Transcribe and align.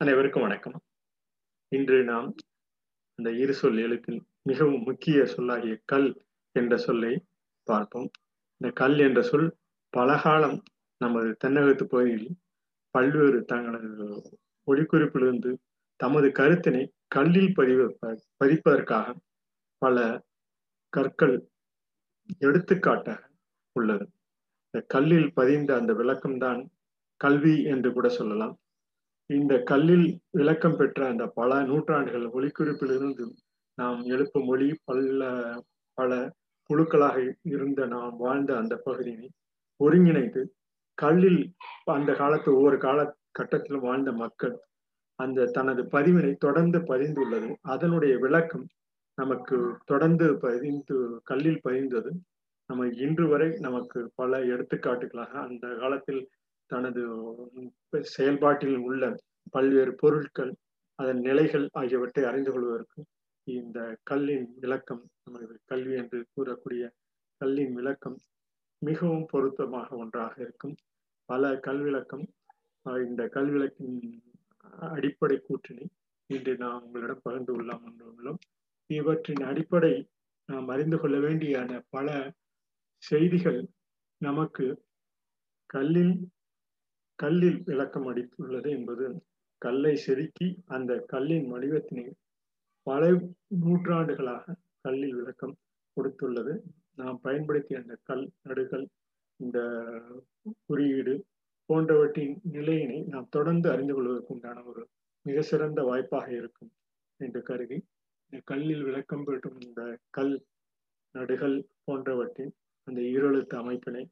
அனைவருக்கும் 0.00 0.42
வணக்கம். 0.42 0.76
இன்று 1.68 2.04
நாம் 2.04 2.34
அந்த 3.18 3.30
இரு 3.30 3.54
சொல் 3.54 3.76
எழுத்தில் 3.76 4.20
மிகவும் 4.42 4.82
முக்கிய 4.82 5.22
சொல்லாகிய 5.22 5.74
கல் 5.84 6.24
என்ற 6.52 6.76
சொல்லை 6.76 7.26
பார்ப்போம். 7.62 8.10
இந்த 8.56 8.72
கல் 8.72 8.98
என்ற 8.98 9.22
சொல் 9.22 9.58
பலகாலம் 9.88 10.62
நமது 10.96 11.36
தென்னகத்து 11.44 11.84
பகுதியில் 11.84 12.30
பல்வேறு 12.90 13.44
தங்களது 13.44 14.06
ஒளிக்குறிப்பிலிருந்து 14.66 15.52
தமது 15.96 16.28
கருத்தினை 16.28 16.82
கல்லில் 17.08 17.52
பதிவு 17.52 17.98
பதிப்பதற்காக 18.44 19.14
பல 19.78 20.24
கற்கள் 20.88 21.36
எடுத்துக்காட்டாக 22.38 23.22
உள்ளது. 23.72 24.06
இந்த 24.64 24.86
கல்லில் 24.86 25.32
பதிந்த 25.32 25.76
அந்த 25.76 25.92
விளக்கம்தான் 25.92 26.64
கல்வி 27.16 27.62
என்று 27.64 27.92
கூட 27.92 28.08
சொல்லலாம். 28.08 28.56
இந்த 29.30 29.54
கல்லில் 29.62 30.06
விளக்கம் 30.30 30.76
பெற்ற 30.76 31.06
அந்த 31.06 31.26
பல 31.26 31.62
நூற்றாண்டுகள் 31.62 32.26
ஒளிக்குறிப்பிலிருந்து 32.28 33.24
நாம் 33.74 34.00
எழுப்பும் 34.04 34.44
மொழி 34.44 34.68
பல்ல 34.86 35.22
பல 35.94 36.32
குழுக்களாக 36.70 37.34
இருந்த 37.42 37.86
நாம் 37.86 38.16
வாழ்ந்த 38.16 38.56
அந்த 38.56 38.76
பகுதியை 38.76 39.28
ஒருங்கிணைத்து 39.84 40.42
கல்லில் 40.94 41.54
அந்த 41.84 42.14
காலத்து 42.14 42.54
ஒவ்வொரு 42.54 42.78
கால 42.78 42.98
கட்டத்திலும் 43.38 43.80
வாழ்ந்த 43.80 44.12
மக்கள் 44.12 44.56
அந்த 45.18 45.46
தனது 45.46 45.82
பதிவினை 45.82 46.32
தொடர்ந்து 46.36 46.78
பதிந்துள்ளது. 46.78 47.48
அதனுடைய 47.60 48.18
விளக்கம் 48.18 48.66
நமக்கு 49.14 49.56
தொடர்ந்து 49.84 50.26
பதிந்து 50.38 51.20
கல்லில் 51.24 51.60
பதிந்தது 51.64 52.10
நம்ம 52.66 52.86
இன்று 52.86 53.28
வரை 53.28 53.48
நமக்கு 53.58 54.10
பல 54.14 54.38
எடுத்துக்காட்டுகளாக 54.44 55.32
அந்த 55.46 55.74
காலத்தில் 55.80 56.22
தனது 56.72 57.02
செயல்பாட்டில் 58.14 58.78
உள்ள 58.88 59.04
பல்வேறு 59.54 59.92
பொருட்கள் 60.02 60.52
அதன் 60.98 61.20
நிலைகள் 61.20 61.66
ஆகியவற்றை 61.80 62.22
அறிந்து 62.30 62.50
கொள்வதற்கு 62.52 63.00
இந்த 63.46 63.78
கல்லின் 64.08 64.48
விளக்கம் 64.62 65.02
நமது 65.24 65.54
கல்வி 65.70 65.94
என்று 66.00 66.18
கூறக்கூடிய 66.34 66.82
கல்லின் 67.40 67.74
விளக்கம் 67.78 68.18
மிகவும் 68.82 69.26
பொருத்தமாக 69.30 69.88
ஒன்றாக 70.02 70.34
இருக்கும். 70.44 70.74
பல 71.28 71.50
கல்விளக்கம் 71.66 72.24
இந்த 73.06 73.22
கல்விளக்கின் 73.34 73.96
அடிப்படை 74.94 75.36
கூற்றினை 75.46 75.86
இன்று 76.30 76.52
நாம் 76.62 76.82
உங்களிடம் 76.86 77.24
பகிர்ந்து 77.26 77.52
கொள்ளலாம் 77.52 77.84
உள்ளோம். 78.10 78.40
இவற்றின் 78.90 79.42
அடிப்படை 79.50 79.94
நாம் 80.48 80.68
அறிந்து 80.74 80.96
கொள்ள 80.98 81.16
வேண்டிய 81.26 81.56
பல 81.96 82.08
செய்திகள் 83.02 83.60
நமக்கு 84.20 84.66
கல்லில் 85.70 86.14
கல்லில் 87.20 87.60
விளக்கம் 87.64 88.06
அடித்துள்ளது 88.10 88.68
என்பது 88.70 89.06
கல்லை 89.62 89.94
செதுக்கி 89.96 90.48
அந்த 90.66 90.92
கல்லின் 91.06 91.48
வடிவத்தினை 91.52 92.04
பல 92.86 93.02
நூற்றாண்டுகளாக 93.60 94.54
கல்லில் 94.80 95.16
விளக்கம் 95.16 95.56
கொடுத்துள்ளது. 95.96 96.52
நாம் 96.94 97.18
பயன்படுத்திய 97.20 97.80
அந்த 97.80 97.94
கல் 98.02 98.24
நடுகள் 98.48 98.86
இந்த 99.40 99.58
குறியீடு 100.66 101.14
போன்றவற்றின் 101.68 102.34
நிலையினை 102.50 102.98
நாம் 103.04 103.28
தொடர்ந்து 103.30 103.68
அறிந்து 103.70 103.94
கொள்வதற்கு 103.94 104.32
உண்டான 104.34 104.62
ஒரு 104.64 104.82
மிக 105.26 105.42
சிறந்த 105.42 105.80
வாய்ப்பாக 105.82 106.28
இருக்கும் 106.32 106.70
என்று 107.20 107.40
கருதி 107.42 107.78
இந்த 108.32 108.40
கல்லில் 108.44 108.84
விளக்கம் 108.84 109.24
பெற்றும் 109.24 109.58
இந்த 109.60 109.82
கல் 110.10 110.34
நடுகள் 111.14 111.56
போன்றவற்றின் 111.84 112.52
அந்த 112.88 113.00
ஈரெழுத்து 113.12 113.56
அமைப்பினை 113.56 114.04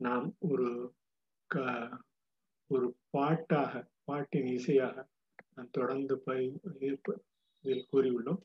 நாம் 0.00 0.26
ஒரு 0.48 0.68
க 1.50 1.56
ஒரு 2.74 2.86
பாட்டாக 3.14 3.72
பாட்டின் 4.08 4.48
இசையாக 4.56 4.96
நான் 5.54 5.74
தொடர்ந்து 5.78 6.14
இதில் 7.64 7.88
கூறியுள்ளோம். 7.90 8.40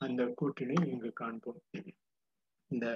அந்த 0.00 0.22
கூட்டினை 0.38 0.76
இங்கு 0.92 1.10
காண்போம். 1.20 1.60
இந்த 2.70 2.86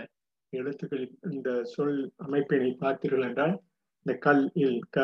எழுத்துக்களில் 0.52 1.16
இந்த 1.30 1.50
சொல் 1.72 1.96
அமைப்பினை 2.26 2.70
பார்த்தீர்கள் 2.82 3.26
என்றால் 3.28 3.54
இந்த 4.06 4.14
கல் 4.26 4.44
இல் 4.64 4.80
க 4.96 4.98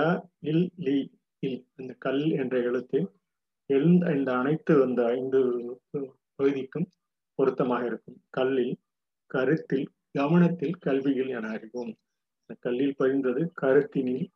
இல் 0.50 0.66
லி 0.86 0.98
இல் 1.42 1.58
அந்த 1.78 1.92
கல் 2.04 2.22
என்ற 2.42 2.56
எழுத்து 2.68 3.00
எழுந்த 3.70 4.04
இந்த 4.18 4.30
அனைத்து 4.40 4.74
அந்த 4.82 5.00
ஐந்து 5.16 5.40
பகுதிக்கும் 6.36 6.88
பொருத்தமாக 7.38 7.82
இருக்கும். 7.86 8.18
கல்லில் 8.30 8.74
கருத்தில் 9.34 9.86
கவனத்தில் 10.18 10.76
கல்வியில் 10.86 11.32
என 11.38 11.50
அறிவோம். 11.56 11.92
கல்லில் 12.64 12.98
பதிந்தது 12.98 13.42
கருத்தினில் 13.62 14.26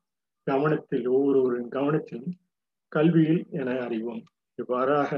கவனத்தில் 0.46 1.06
ஒவ்வொருவரின் 1.08 1.68
கவனத்திலும் 1.68 2.34
கல்வியில் 2.92 3.42
என 3.50 3.70
அறிவோம். 3.86 4.22
இவ்வாறாக 4.58 5.10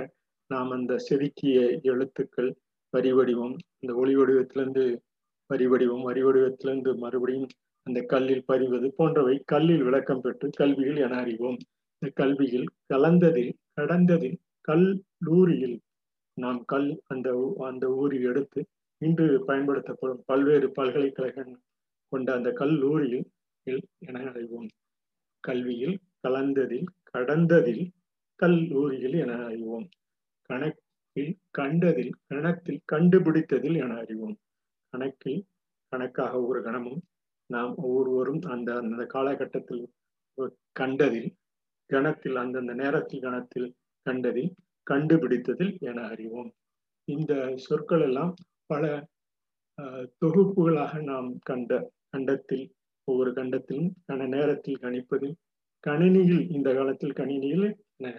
நாம் 0.50 0.70
அந்த 0.70 0.92
செதுக்கிய 1.08 1.58
எழுத்துக்கள் 1.82 2.50
வரிவடிவம் 2.92 3.56
இந்த 3.78 3.92
ஒளி 3.94 4.14
வடிவத்திலிருந்து 4.16 4.84
வரி 5.50 5.66
வடிவம் 5.66 6.02
வரி 6.02 6.22
வடிவத்திலிருந்து 6.22 6.92
மறுபடியும் 6.96 7.48
அந்த 7.86 7.98
கல்லில் 8.02 8.46
பதிவது 8.52 8.88
போன்றவை 8.96 9.34
கல்லில் 9.44 9.82
விளக்கம் 9.82 10.20
பெற்று 10.20 10.48
கல்வியில் 10.50 11.00
என 11.06 11.16
அறிவோம். 11.16 11.58
இந்த 12.02 12.08
கல்வியில் 12.14 12.66
கலந்ததில் 12.94 13.52
கடந்ததில் 13.80 14.38
கல்லூரியில் 14.68 15.76
நாம் 16.38 16.60
கல் 16.64 16.90
அந்த 17.06 17.28
அந்த 17.68 17.84
ஊரில் 18.00 18.26
எடுத்து 18.30 18.60
இன்று 19.02 19.26
பயன்படுத்தப்படும் 19.46 20.22
பல்வேறு 20.26 20.68
பல்கலைக்கழகங்கள் 20.72 21.64
கொண்ட 22.12 22.28
அந்த 22.34 22.50
கல்லூரியில் 22.60 23.26
என 24.08 24.18
அறிவோம். 24.32 24.68
கல்வியில் 25.44 25.96
கலந்ததில் 26.24 26.88
கடந்ததில் 27.14 27.84
கல்லூரியில் 28.40 29.16
என 29.22 29.32
அறிவோம். 29.44 29.86
கணக்கில் 30.50 31.32
கண்டதில் 31.50 32.12
கணத்தில் 32.26 32.80
கண்டுபிடித்ததில் 32.92 33.76
என 33.84 33.92
அறிவோம். 34.02 34.36
கணக்கில் 34.92 35.40
கணக்காக 35.92 36.34
ஒரு 36.42 36.60
கணமும் 36.62 37.00
நாம் 37.50 37.72
ஒவ்வொருவரும் 37.76 38.40
அந்த 38.54 38.70
அந்த 38.82 39.04
காலகட்டத்தில் 39.06 39.84
கண்டதில் 40.72 41.30
கணத்தில் 41.90 42.36
அந்தந்த 42.36 42.72
நேரத்தில் 42.74 43.24
கணத்தில் 43.26 43.68
கண்டதில் 44.06 44.50
கண்டுபிடித்ததில் 44.86 45.74
என 45.80 45.98
அறிவோம். 46.12 46.50
இந்த 47.08 47.32
சொற்கள் 47.56 48.04
எல்லாம் 48.08 48.32
பல 48.66 48.84
தொகுப்புகளாக 50.22 50.92
நாம் 51.02 51.28
கண்ட 51.42 51.72
கண்டத்தில் 52.10 52.64
ஒவ்வொரு 53.08 53.30
கண்டத்திலும் 53.30 53.90
கன 54.08 54.26
நேரத்தில் 54.26 54.82
கணிப்பதில் 54.82 55.36
கணினியில் 55.86 56.42
இந்த 56.50 56.68
காலத்தில் 56.74 57.18
கணினியில் 57.20 57.66
என 57.96 58.12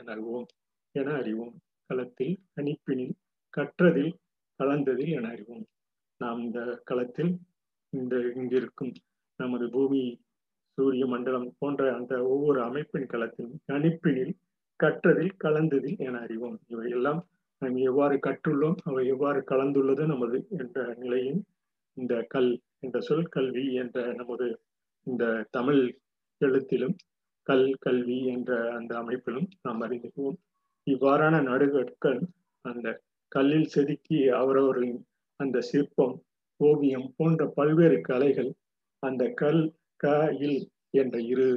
என 0.95 1.09
அறிவோம். 1.21 1.55
களத்தில் 1.89 2.35
கணிப்பினில் 2.55 3.13
கற்றதில் 3.57 4.13
கலந்ததில் 4.59 5.11
என 5.17 5.27
அறிவோம். 5.29 5.65
நாம் 6.21 6.39
இந்த 6.39 6.59
களத்தில் 6.83 7.31
இந்த 7.93 8.15
இங்கிருக்கும் 8.39 8.93
நமது 9.39 9.65
பூமி 9.69 10.01
சூரிய 10.77 11.05
மண்டலம் 11.05 11.47
போன்ற 11.59 11.83
அந்த 11.95 12.13
ஒவ்வொரு 12.27 12.59
அமைப்பின் 12.61 13.11
களத்திலும் 13.13 13.57
கணிப்பினில் 13.71 14.33
கற்றதில் 14.79 15.33
கலந்ததில் 15.43 15.97
என 15.97 16.15
அறிவோம். 16.19 16.57
இவையெல்லாம் 16.67 17.21
நாம் 17.61 17.77
எவ்வாறு 17.89 18.15
கற்றுள்ளோம் 18.27 18.77
அவை 18.83 19.03
எவ்வாறு 19.07 19.39
கலந்துள்ளது 19.51 20.03
நமது 20.05 20.37
என்ற 20.57 20.95
நிலையில் 20.97 21.41
இந்த 21.97 22.15
கல் 22.33 22.51
என்ற 22.79 22.97
சொல் 22.99 23.31
கல்வி 23.35 23.63
என்ற 23.73 24.13
நமது 24.13 24.47
இந்த 25.09 25.25
தமிழ் 25.51 25.81
எழுத்திலும் 26.41 26.95
கல் 27.47 27.69
கல்வி 27.79 28.17
என்ற 28.27 28.51
அந்த 28.73 28.91
அமைப்பிலும் 28.97 29.47
நாம் 29.61 29.81
அறிந்துக்குவோம் 29.81 30.39
இவ்வாறான 30.87 31.35
நடுகற்கள் 31.41 32.19
அந்த 32.65 32.87
கல்லில் 33.31 33.71
செதுக்கி 33.73 34.19
அவரவர்களின் 34.33 35.01
அந்த 35.39 35.57
சிற்பம் 35.61 36.15
ஓவியம் 36.59 37.07
போன்ற 37.17 37.41
பல்வேறு 37.55 37.97
கலைகள் 38.01 38.51
அந்த 39.03 39.23
கல் 39.33 39.63
க 39.99 40.13
இல் 40.39 40.59
என்ற 40.93 41.17
இரு 41.23 41.47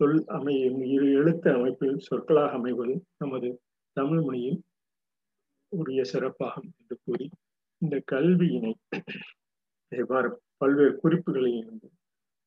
சொல் 0.00 0.20
அமையும் 0.28 0.80
இரு 0.86 1.06
எழுத்து 1.12 1.48
அமைப்பில் 1.50 1.98
சொற்களாக 2.00 2.52
அமைவது 2.52 2.94
நமது 3.16 3.50
தமிழ் 3.96 4.22
மொழியில் 4.22 4.60
உரிய 5.72 6.02
சிறப்பாகும் 6.04 6.70
என்று 6.72 6.96
கூறி 7.04 7.26
இந்த 7.82 7.96
கல்வியினை 8.12 8.72
எவ்வாறு 9.92 10.28
பல்வேறு 10.56 10.92
குறிப்புகளை 10.96 11.52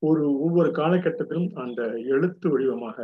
ஒரு 0.01 0.23
ஒவ்வொரு 0.39 0.69
காலகட்டத்திலும் 0.71 1.49
அந்த 1.55 1.81
எழுத்து 2.07 2.47
வடிவமாக 2.49 2.97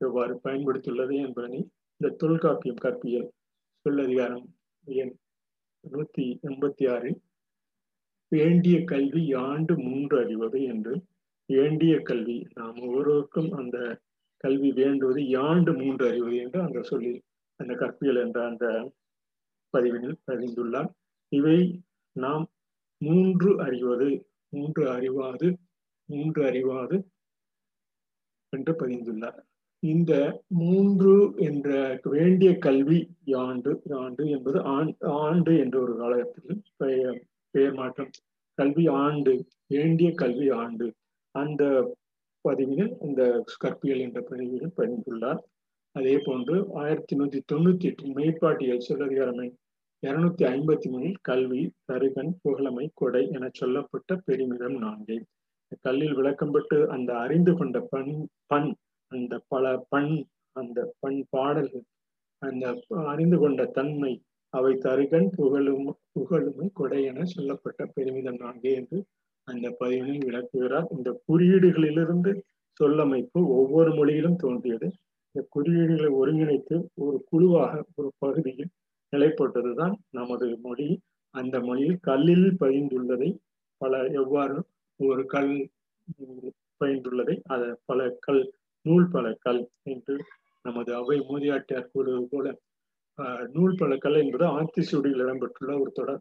எவ்வாறு 0.00 0.34
பயன்படுத்தியுள்ளது 0.44 1.14
என்பதனை 1.16 1.60
இந்த 2.00 2.14
தொல்காப்பியம் 2.16 2.82
கற்பியல் 2.82 3.28
சொல்லதிகாரம் 3.86 4.46
எண் 4.86 5.14
நூத்தி 5.84 6.24
எண்பத்தி 6.42 6.84
ஆறில் 6.90 7.18
வேண்டிய 8.32 8.76
கல்வி 8.84 9.24
ஆண்டு 9.32 9.74
மூன்று 9.78 10.16
அறிவது 10.24 10.62
என்று 10.62 10.94
வேண்டிய 11.48 11.94
கல்வி 12.00 12.36
நாம் 12.54 12.76
ஒவ்வொருவருக்கும் 12.80 13.50
அந்த 13.52 13.78
கல்வி 14.44 14.70
வேண்டுவது 14.72 15.20
யாண்டு 15.36 15.72
மூன்று 15.82 16.04
அறிவது 16.08 16.36
என்று 16.36 16.58
அந்த 16.62 16.80
சொல்லி 16.82 17.12
அந்த 17.60 17.72
கற்பியல் 17.74 18.16
என்ற 18.16 18.38
அந்த 18.46 18.66
பதிவினில் 19.74 20.18
பதிந்துள்ளார். 20.26 20.90
இவை 21.32 21.58
நாம் 22.16 22.44
மூன்று 23.00 23.50
அறிவது 23.62 24.08
மூன்று 24.52 24.82
அறிவாது 24.90 25.48
மூன்று 26.10 26.40
அறிவாது 26.50 26.96
என்று 28.56 28.72
பதிந்துள்ளார். 28.80 29.40
இந்த 29.86 30.14
மூன்று 30.60 31.12
என்ற 31.48 31.68
வேண்டிய 32.14 32.50
கல்வி 32.66 32.98
ஆண்டு 33.44 33.70
ஆண்டு 34.02 34.24
என்பது 34.34 34.58
ஆண்டு 35.20 35.52
என்ற 35.58 35.76
ஒரு 35.80 35.94
காலத்தில் 35.96 36.62
பெயர் 36.76 37.20
பெயர் 37.50 37.74
மாற்றம். 37.74 38.10
கல்வி 38.58 38.84
ஆண்டு 39.04 39.32
வேண்டிய 39.74 40.10
கல்வி 40.22 40.48
ஆண்டு. 40.62 40.88
அந்த 41.34 41.64
பதிவில் 42.40 42.92
இந்த 43.00 43.22
கற்பியல் 43.64 44.04
என்ற 44.06 44.20
பதிவிலும் 44.30 44.76
பதிந்துள்ளார். 44.76 45.40
அதே 45.98 46.14
போன்று 46.24 46.56
ஆயிரத்தி 46.74 47.14
நூத்தி 47.16 47.40
தொண்ணூத்தி 47.52 47.88
எட்டில் 47.90 48.14
மேற்பாட்டியல் 48.14 48.86
சொல்லதிகாரமை 48.88 49.48
இருநூத்தி 50.02 50.44
ஐம்பத்தி 50.54 50.88
மூணில் 50.92 51.20
கல்வி 51.28 51.62
தருகன் 51.84 52.32
புகழமை 52.42 52.86
கொடை 52.94 53.22
என 53.32 53.48
சொல்லப்பட்ட 53.52 54.16
பெருமிதம் 54.26 54.78
நான்கே. 54.82 55.16
கல்லில் 55.80 56.14
விளக்கம் 56.14 56.66
அந்த 56.88 57.18
அறிந்து 57.18 57.56
கொண்ட 57.56 57.80
பண் 57.80 58.26
பண் 58.46 58.74
அந்த 59.06 59.42
பல 59.48 59.86
பண் 59.88 60.24
அந்த 60.52 60.94
பண் 60.98 61.24
பாடல்கள் 61.30 61.82
அந்த 62.38 62.78
அறிந்து 62.88 63.38
கொண்ட 63.38 63.64
தன்மை 63.64 64.22
அவை 64.48 64.76
தருகன் 64.76 65.30
புகழும் 65.36 65.96
புகழுமை 66.12 66.70
கொடை 66.74 67.04
என 67.04 67.24
சொல்லப்பட்ட 67.24 67.86
பெருமிதம் 67.86 68.36
நான்கே 68.36 68.74
என்று 68.74 69.04
அந்த 69.44 69.76
பதிவினை 69.80 70.18
விளக்குகிறார். 70.24 70.86
இந்த 70.96 71.22
குறியீடுகளிலிருந்து 71.28 72.42
சொல்லமைப்பு 72.84 73.28
ஒவ்வொரு 73.32 73.94
மொழியிலும் 73.94 74.36
தோன்றியது. 74.36 74.92
இந்த 75.32 75.48
குறியீடுகளை 75.48 76.12
ஒருங்கிணைத்து 76.12 76.86
ஒரு 76.94 77.24
குழுவாக 77.24 77.84
ஒரு 77.94 78.12
பகுதியில் 78.18 78.68
நிலைப்பட்டதுதான் 79.16 79.94
நமது 80.10 80.58
மொழி. 80.62 81.00
அந்த 81.30 81.60
மொழியில் 81.60 81.98
கல்லில் 82.00 82.56
பதிந்துள்ளதை 82.60 83.36
பல 83.76 84.06
எவ்வாறு 84.06 84.64
ஒரு 85.00 85.22
கல் 85.26 85.52
பயின்றுள்ளதை 86.80 87.36
அத 87.46 87.62
பல 87.88 88.00
கல் 88.26 88.42
நூல் 88.84 89.08
பல 89.08 89.26
கல் 89.44 89.62
என்று 89.84 90.14
நமது 90.64 90.90
அவை 90.94 91.16
மோதியாட்டியார் 91.28 91.92
கூறுவது 91.92 92.26
போல 92.28 92.46
நூல் 93.54 93.76
பல 93.76 93.92
கல் 93.96 94.18
என்பது 94.22 94.44
ஆத்திசூடியில் 94.58 95.22
இடம்பெற்றுள்ள 95.24 95.72
ஒரு 95.82 95.90
தொடர். 95.92 96.20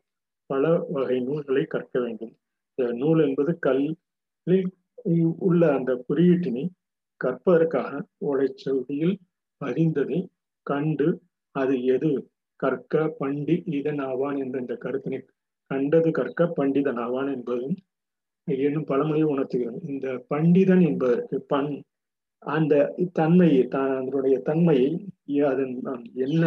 பல 0.49 0.63
வகை 0.95 1.17
நூல்களை 1.19 1.63
கற்க 1.65 1.95
வேண்டும். 1.99 2.33
இந்த 2.71 2.91
நூல் 3.01 3.21
என்பது 3.27 3.51
கல்லில் 3.67 4.69
உள்ள 5.47 5.61
அந்த 5.77 5.91
குறியீட்டினை 6.07 6.63
கற்பதற்காக 7.21 7.91
ஓலைச்சுவடியில் 8.29 9.15
பதிந்ததை 9.61 10.19
கண்டு 10.67 11.07
அது 11.55 11.75
எது? 11.95 12.11
கற்க 12.59 12.93
பண்டி 13.19 13.55
இதன் 13.77 14.01
ஆவான் 14.09 14.37
என்ற 14.37 14.55
இந்த 14.59 14.75
கருத்தினை 14.85 15.19
கண்டது 15.71 16.09
கற்க 16.11 16.47
பண்டிதன் 16.57 16.99
ஆவான் 17.05 17.29
என்பதும் 17.35 17.77
என்னும் 18.57 18.85
பழமொழியை 18.85 19.27
உணர்த்துகிறது 19.27 19.79
இந்த 19.87 20.07
பண்டிதன் 20.29 20.83
என்பதற்கு 20.85 21.37
பண் 21.47 21.71
அந்த 22.43 22.73
தன்மையை 23.13 23.61
அதனுடைய 23.73 24.35
தன்மையை 24.39 24.89
அதன் 25.45 25.73
என்ன 26.17 26.43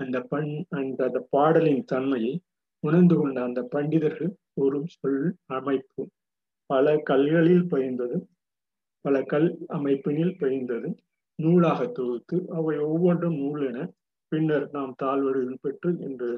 அந்த 0.00 0.16
பண் 0.22 0.50
அந்த 0.70 1.00
அந்த 1.04 1.20
பாடலின் 1.30 1.84
தன்மையை 1.84 2.32
உணர்ந்து 2.84 3.14
கொண்ட 3.16 3.38
அந்த 3.42 3.60
பண்டிதர்கள் 3.74 4.32
ஒரு 4.54 4.78
சொல் 4.94 5.20
அமைப்பு. 5.46 6.02
பல 6.70 6.96
கல்களில் 7.02 7.66
பயிர்ந்தது 7.66 8.16
பல 9.04 9.16
கல் 9.22 9.48
அமைப்பினில் 9.68 10.34
பயிர்ந்தது 10.36 10.88
நூலாக 11.38 11.80
தொகுத்து 11.88 12.36
அவை 12.48 12.76
ஒவ்வொன்றும் 12.84 13.38
நூல் 13.38 13.62
என 13.66 13.80
பின்னர் 14.32 14.66
நாம் 14.72 14.92
தாழ்வடிவில் 15.02 15.62
பெற்று 15.62 15.90
இன்று 15.98 16.30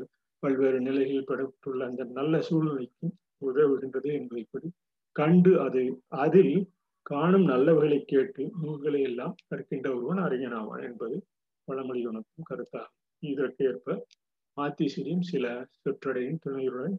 பல்வேறு 0.43 0.79
நிலைகளில் 0.81 1.29
பெறப்பட்டுள்ள 1.31 1.82
அந்த 1.85 2.05
நல்ல 2.11 2.41
சூழ்நிலைக்கு 2.41 3.06
உதவுகின்றது 3.43 4.11
என்பதை 4.12 4.44
பற்றி 4.44 4.69
கண்டு 5.19 5.53
அது 5.61 5.82
அதில் 6.17 6.55
காணும் 7.06 7.47
நல்லவர்களை 7.49 7.99
கேட்டு 8.05 8.43
நூல்களை 8.61 9.00
எல்லாம் 9.03 9.35
கற்கின்ற 9.49 9.88
ஒருவன் 9.94 10.20
அறிஞனாவான் 10.20 10.82
என்பது 10.82 11.17
பழமொழி 11.69 12.03
உணர்த்தும் 12.05 12.49
கருத்தாகும் 12.50 12.97
இதற்கு 13.23 13.65
ஏற்ப 13.65 13.97
ஆத்திசிரியும் 14.56 15.26
சில 15.29 15.47
சொற்றடையின் 15.76 16.43
துணையுடன் 16.43 16.97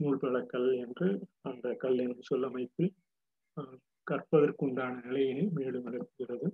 நூல் 0.00 0.20
பழக்கல் 0.22 0.68
என்று 0.76 1.08
அந்த 1.42 1.66
கல் 1.74 1.98
எனும் 1.98 2.28
சொல்லமைப்பில் 2.28 2.92
கற்பதற்குண்டான 4.06 4.94
நிலையினை 5.04 5.44
மேலும் 5.52 5.86
விளக்குகிறது 5.86 6.48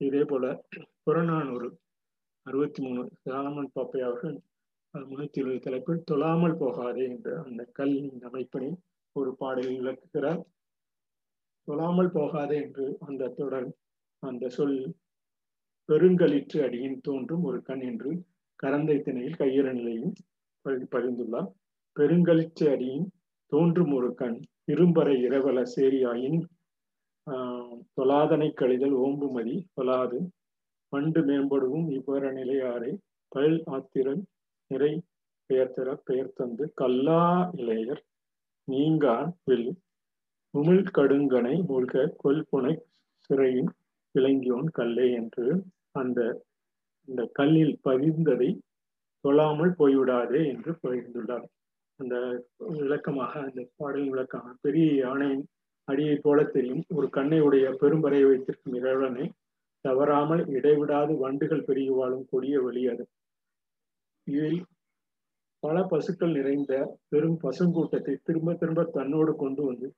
இதே 0.00 0.22
போல 0.24 0.44
புறநானூறு 1.02 1.68
அறுபத்தி 2.46 2.80
மூணு 2.82 3.02
சாலமன் 3.22 3.72
பாப்பை 3.74 4.00
அவர்கள் 4.00 4.36
முன்னூத்தி 4.94 5.38
இருபது 5.38 5.60
தலைப்பில் 5.60 6.06
தொழாமல் 6.10 6.58
போகாதே 6.58 7.04
என்ற 7.08 7.30
அந்த 7.42 7.62
கல்லின் 7.72 8.26
அமைப்பினை 8.26 8.70
ஒரு 9.20 9.32
பாடலில் 9.40 9.80
விளக்குகிறார். 9.80 10.40
தொழாமல் 11.68 12.14
போகாதே 12.16 12.56
என்று 12.64 12.86
அந்த 13.08 13.30
தொடர் 13.38 13.68
அந்த 14.22 14.48
சொல் 14.56 14.78
பெருங்கலிற்று 15.88 16.58
அடியின் 16.66 16.98
தோன்றும் 17.06 17.44
ஒரு 17.48 17.58
கண் 17.68 17.84
என்று 17.90 18.10
கரந்தை 18.60 18.96
திணையில் 19.00 19.40
கையிற 19.40 19.66
நிலையும் 19.78 20.14
பகிர்ந்துள்ளார் 20.94 21.50
பெருங்கலிற்று 21.96 22.64
அடியின் 22.74 23.06
தோன்றும் 23.52 23.92
ஒரு 23.98 24.08
கண் 24.14 24.38
இரும்பறை 24.72 25.16
இரவல 25.26 25.58
சேரியாயின் 25.74 26.38
தொலாதனை 27.96 28.48
கழிதல் 28.60 28.96
ஓம்புமதி 29.04 29.54
தொலாது. 29.74 30.18
பண்டு 30.92 31.20
மேம்படுவும் 31.28 31.86
இவ்வர 31.96 32.24
நிலையாரை 32.38 32.92
பல் 33.32 33.56
ஆத்திரன் 33.76 34.22
நிறை 34.70 34.92
பெயர்த்தர 35.50 35.88
பெயர் 36.08 36.36
தந்து 36.38 36.64
கல்லா 36.80 37.22
இளையர் 37.56 38.02
நீங்கான் 38.68 39.30
வில் 39.44 39.68
உமிழ் 40.54 40.86
கடுங்கனை 40.92 41.54
மூழ்க 41.68 42.04
கொல்புனை 42.22 42.72
சிறையின் 43.30 43.70
விளங்கியோன் 44.14 44.68
கல்லே 44.78 45.06
என்று 45.12 45.46
அந்த 45.92 46.20
இந்த 47.08 47.22
கல்லில் 47.32 47.74
பதிந்ததை 47.84 48.50
தொழாமல் 49.24 49.72
போய்விடாதே 49.78 50.40
என்று 50.46 50.72
பகிர்ந்துள்ளார் 50.82 51.46
அந்த 52.00 52.14
விளக்கமாக 52.78 53.32
அந்த 53.40 53.60
பாடலின் 53.76 54.10
விளக்கமாக 54.10 54.54
பெரிய 54.60 54.88
யானையின் 54.94 55.44
அடியை 55.88 56.16
போல 56.16 56.38
தெரியும். 56.46 56.82
ஒரு 56.88 57.06
கண்ணை 57.10 57.38
உடைய 57.40 57.66
பெரும்பறை 57.80 58.20
வைத்திருக்கும் 58.28 58.74
இறைவனை 58.74 59.26
தவறாமல் 59.84 60.42
இடைவிடாது 60.48 61.12
வண்டுகள் 61.18 61.66
பெருகி 61.68 61.92
வாழும் 61.98 62.26
கொடிய 62.30 62.56
வழி 62.62 62.82
அது. 62.88 63.04
இதில் 64.26 64.60
பல 65.66 65.78
பசுக்கள் 65.82 66.32
நிறைந்த 66.32 66.72
பெரும் 67.08 67.38
பசுங்கூட்டத்தை 67.42 68.14
திரும்ப 68.22 68.54
திரும்ப 68.54 68.82
தன்னோடு 68.90 69.32
கொண்டு 69.36 69.62
வந்து 69.62 69.88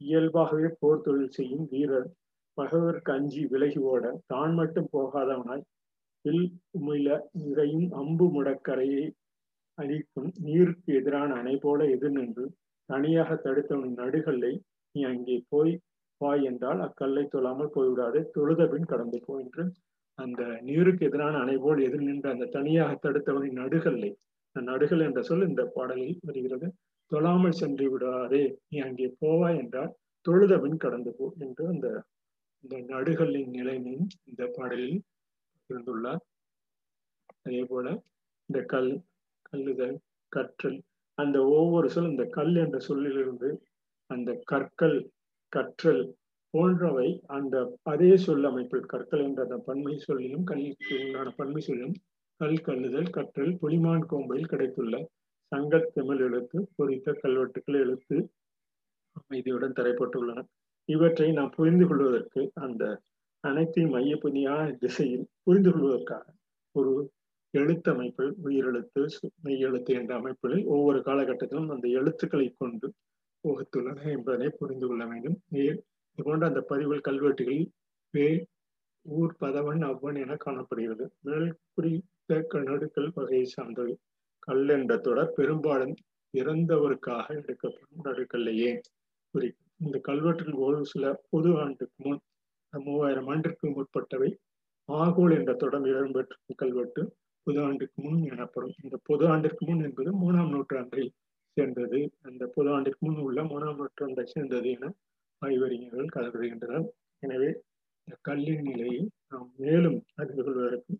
இயல்பாகவே 0.00 0.68
போர் 0.80 1.00
தொழில் 1.00 1.30
செய்யும் 1.30 1.66
வீரர் 1.70 2.08
பகைவருக்கு 2.58 3.12
அஞ்சி 3.12 3.42
விலகி 3.44 3.80
ஓட 3.82 4.04
தான் 4.26 4.54
மட்டும் 4.54 4.88
போகாதவனாய் 4.92 5.62
வில் 6.24 6.46
உமிழ 6.70 7.06
நிறையும் 7.42 7.88
அம்பு 7.92 8.26
முடக்கரையை 8.26 9.04
அழிக்கும் 9.78 10.30
நீருக்கு 10.38 10.90
எதிரான 10.94 11.30
அணை 11.34 11.54
போல 11.56 11.86
எதிர் 11.90 12.10
நின்று 12.10 12.44
தனியாக 12.88 13.38
தடுத்தவன் 13.44 13.94
நடுகல்லை 13.94 14.52
நீ 14.94 15.02
அங்கே 15.02 15.44
போய் 15.48 15.72
வாய் 16.20 16.44
என்றால் 16.44 16.80
அக்கல்லை 16.80 17.24
தொழாமல் 17.26 17.72
போய்விடாது. 17.74 18.20
தொழுத 18.34 18.66
பின் 18.66 18.84
கடந்து 18.84 19.20
போ 19.26 19.40
என்று 19.40 19.62
அந்த 20.18 20.42
நீருக்கு 20.60 21.06
எதிரான 21.06 21.34
அணை 21.38 21.56
போல் 21.56 21.80
எதிர் 21.82 22.02
நின்று 22.02 22.28
அந்த 22.30 22.50
தனியாக 22.52 22.92
தடுத்தவனின் 22.96 23.58
நடுகல்லை 23.58 24.10
நடுகள் 24.56 25.04
என்ற 25.06 25.20
சொல் 25.22 25.48
இந்த 25.48 25.62
பாடலில் 25.76 26.18
வருகிறது. 26.22 26.66
தொழாமல் 27.10 27.58
சென்று 27.60 27.86
விடாதே 27.92 28.42
நீ 28.68 28.76
அங்கே 28.78 29.08
போவாய் 29.22 29.58
என்றால் 29.62 29.92
தொழுத 30.26 30.54
பின் 30.58 30.82
கடந்து 30.84 31.10
போ 31.18 31.26
என்று 31.44 31.64
அந்த 31.66 31.88
இந்த 32.64 32.76
நடுகளின் 32.92 33.50
நிலைமையும் 33.50 34.08
இந்த 34.30 34.42
பாடலில் 34.56 34.98
இருந்துள்ளார். 35.70 36.22
அதே 37.42 37.62
போல 37.64 37.86
இந்த 38.48 38.60
கல் 38.72 38.92
கல்லுதல் 39.48 39.96
கற்றல் 40.32 40.78
அந்த 41.18 41.38
ஒவ்வொரு 41.56 41.88
சொல் 41.90 42.12
இந்த 42.12 42.24
கல் 42.36 42.54
என்ற 42.56 42.78
சொல்லிலிருந்து 42.80 43.48
அந்த 44.10 44.30
கற்கள் 44.50 44.98
கற்றல் 45.52 46.02
போன்றவை 46.54 47.08
அந்த 47.36 47.56
அதே 47.82 48.10
சொல் 48.16 48.46
அமைப்பில் 48.50 48.90
கற்கள் 48.92 49.24
என்ற 49.26 49.40
அந்த 49.42 49.58
பன்மை 49.68 49.94
சொல்லிலும் 50.06 50.44
கல்விக்கு 50.44 50.94
உண்டான 50.98 51.32
பன்மை 51.36 51.60
சொல்லிலும் 51.60 51.96
கல் 52.40 52.62
கல்லுதல் 52.66 53.10
கற்றல் 53.10 53.52
புலிமான் 53.60 54.04
கோம்பையில் 54.10 54.48
கிடைத்துள்ள 54.48 54.94
சங்கத் 55.52 55.92
தமிழ் 55.94 56.20
எழுத்து 56.20 56.58
பொறித்த 56.76 57.12
கல்வெட்டுக்கள் 57.12 57.78
எழுத்து 57.80 58.16
அமைதியுடன் 59.12 59.76
தரைப்பட்டுள்ளன. 59.78 60.40
இவற்றை 60.88 61.32
நாம் 61.32 61.52
புரிந்து 61.56 61.86
கொள்வதற்கு 61.86 62.50
அந்த 62.54 62.84
அனைத்தையும் 63.44 63.94
மையப்பதியான 63.94 64.64
திசையில் 64.78 65.26
புரிந்து 65.42 65.70
கொள்வதற்காக 65.72 66.24
ஒரு 66.74 66.92
எழுத்தமைப்பு 67.54 68.24
உயிரெழுத்து 68.44 69.02
மெய்யெழுத்து 69.44 69.92
என்ற 70.00 70.12
அமைப்புகளில் 70.14 70.64
ஒவ்வொரு 70.66 70.98
காலகட்டத்திலும் 70.98 71.70
அந்த 71.70 71.88
எழுத்துக்களை 71.88 72.48
கொண்டு 72.58 72.88
வகுத்துள்ளன 73.44 73.98
என்பதனை 74.14 74.48
புரிந்து 74.58 74.86
கொள்ள 74.86 75.04
வேண்டும். 75.06 75.36
இதுபோன்ற 75.60 76.46
அந்த 76.46 76.60
பதிவுகள் 76.70 77.06
கல்வெட்டுகளில் 77.08 77.68
வேல் 78.14 78.42
ஊர் 79.06 79.34
பதவன் 79.38 79.82
அவ்வன் 79.82 80.18
என 80.24 80.36
காணப்படுகிறது. 80.36 81.04
மேல் 81.20 81.48
குறித்த 82.28 82.60
நடுக்கல் 82.68 83.14
வகையை 83.14 83.46
சார்ந்தது 83.54 83.92
கல் 84.46 84.68
என்ற 84.76 84.92
தொடர் 85.06 85.34
பெரும்பாலும் 85.38 85.94
இறந்தவருக்காக 86.34 87.26
எடுக்கப்படும் 87.38 88.04
நடுக்கல்லையே 88.06 88.70
குறிக்கும் 89.34 89.86
இந்த 89.86 89.98
கல்வெட்டில் 90.08 90.54
ஒரு 90.66 90.78
சில 90.92 91.04
பொது 91.30 91.50
ஆண்டுக்கு 91.62 91.98
முன் 92.06 92.20
மூவாயிரம் 92.72 93.28
ஆண்டிற்கு 93.32 93.66
முற்பட்டவை. 93.76 94.30
ஆகோல் 94.88 95.34
என்ற 95.38 95.52
தொடர் 95.54 95.88
இடம்பெற்ற 95.92 96.54
கல்வெட்டு 96.62 97.02
பொது 97.46 97.58
ஆண்டுக்கு 97.66 97.98
முன் 98.06 98.20
எனப்படும். 98.32 98.74
இந்த 98.84 98.96
பொது 99.08 99.24
ஆண்டிற்கு 99.32 99.62
முன் 99.70 99.82
என்பது 99.88 100.10
மூணாம் 100.22 100.52
நூற்றாண்டை 100.54 101.04
சேர்ந்தது. 101.56 102.00
அந்த 102.28 102.42
பொது 102.56 102.70
ஆண்டிற்கு 102.74 103.02
முன் 103.06 103.20
உள்ள 103.26 103.40
மூணாம் 103.52 103.78
நூற்றாண்டை 103.80 104.24
சேர்ந்தது 104.34 104.70
என 104.76 104.92
ஆய்வறிஞர்கள் 105.42 106.14
கருதுகின்றனர். 106.16 106.86
எனவே 107.22 107.50
இந்த 108.08 108.16
கல்லின் 108.28 108.66
நிலையை 108.70 109.00
நாம் 109.32 109.48
மேலும் 109.62 109.98
அறிந்து 110.20 110.42
கொள்வதற்கு 110.42 110.94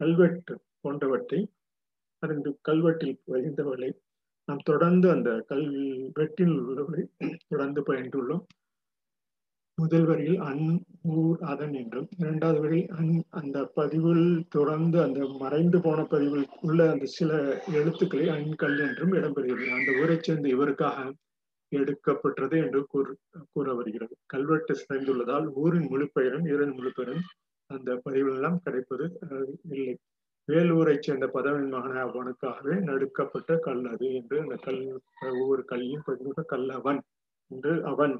கல்வெட்டு 0.00 0.54
போன்றவற்றை 0.80 1.40
அறிந்து 2.22 2.50
கல்வெட்டில் 2.68 3.18
பதிந்தவர்களை 3.26 3.90
நாம் 4.48 4.62
தொடர்ந்து 4.64 5.06
அந்த 5.10 5.30
கல்வெட்டில் 5.48 6.54
உள்ளவர்களை 6.60 7.04
தொடர்ந்து 7.48 7.80
பயின்றுள்ளோம். 7.82 8.44
முதல் 9.78 10.06
வரியில் 10.06 10.38
அன் 10.40 10.62
ஊர் 11.16 11.40
அதன் 11.50 11.74
என்றும் 11.80 12.08
இரண்டாவது 12.18 12.60
வரியில் 12.60 12.92
அன் 12.98 13.10
அந்த 13.40 13.58
பதிவில் 13.74 14.24
தொடர்ந்து 14.48 14.98
அந்த 15.02 15.20
மறைந்து 15.38 15.78
போன 15.80 16.04
பதிவில் 16.04 16.46
உள்ள 16.60 16.90
அந்த 16.90 17.06
சில 17.16 17.30
எழுத்துக்களை 17.72 18.26
அன்கல் 18.36 18.78
என்றும் 18.86 19.12
இடம்பெறுகிறது. 19.12 19.70
அந்த 19.78 19.90
ஊரை 20.02 20.16
சேர்ந்த 20.20 20.48
இவருக்காக 20.48 21.06
எடுக்கப்பட்டது 21.72 22.56
என்று 22.58 22.80
கூறு 22.86 23.12
கூற 23.52 23.74
வருகிறது. 23.74 24.14
கல்வெட்டு 24.26 24.74
சிதைந்துள்ளதால் 24.80 25.46
ஊரின் 25.54 25.88
முழுப்பெயரும் 25.92 26.46
இரண்டு 26.54 26.76
முழுப்பெயரும் 26.78 27.24
அந்த 27.70 27.90
பதிவிலெல்லாம் 28.04 28.62
கிடைப்பது 28.64 29.04
இல்லை. 29.72 29.94
வேலூரை 30.48 30.94
சேர்ந்த 30.98 31.26
பதவின் 31.34 31.68
மகன 31.72 31.94
அவனுக்காகவே 32.04 32.74
நடுக்கப்பட்ட 32.86 33.56
கல் 33.66 33.82
அது 33.92 34.06
என்று 34.18 34.36
அந்த 34.44 34.56
கல் 34.66 34.80
ஒவ்வொரு 35.32 35.62
கல்லையும் 35.64 36.06
பதிவு 36.06 36.42
கல் 36.52 36.70
அவன் 36.78 37.00
என்று 37.50 37.72
அவன் 37.84 38.14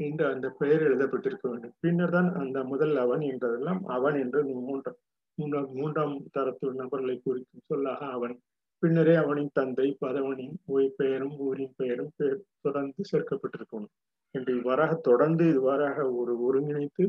என்று 0.00 0.24
அந்த 0.26 0.46
பெயர் 0.60 0.82
எழுதப்பட்டிருக்க 0.88 1.46
வேண்டும். 1.50 1.74
பின்னர் 1.80 2.14
தான் 2.16 2.30
அந்த 2.34 2.58
முதல் 2.64 2.94
அவன் 2.96 3.22
என்றதெல்லாம் 3.30 3.82
அவன் 3.96 4.16
என்று 4.22 4.40
மூன்றாம் 4.62 4.98
மூன்றாம் 5.38 5.70
மூன்றாம் 5.72 6.14
தரத்து 6.32 6.66
நபர்களை 6.80 7.16
குறிக்கும் 7.18 7.66
சொல்லாக 7.70 8.00
அவன். 8.16 8.34
பின்னரே 8.82 9.14
அவனின் 9.16 9.52
தந்தை 9.52 9.88
பதவனின் 10.00 10.56
ஓய் 10.74 10.88
பெயரும் 10.98 11.36
ஊரின் 11.46 11.76
பெயரும் 11.76 12.10
தொடர்ந்து 12.64 13.02
சேர்க்கப்பட்டிருக்கணும் 13.10 13.92
என்று 14.34 14.52
இவ்வாறாக 14.58 14.94
தொடர்ந்து 15.08 15.44
இவ்வாறாக 15.54 15.98
ஒரு 16.20 16.32
ஒருங்கிணைத்து 16.46 17.04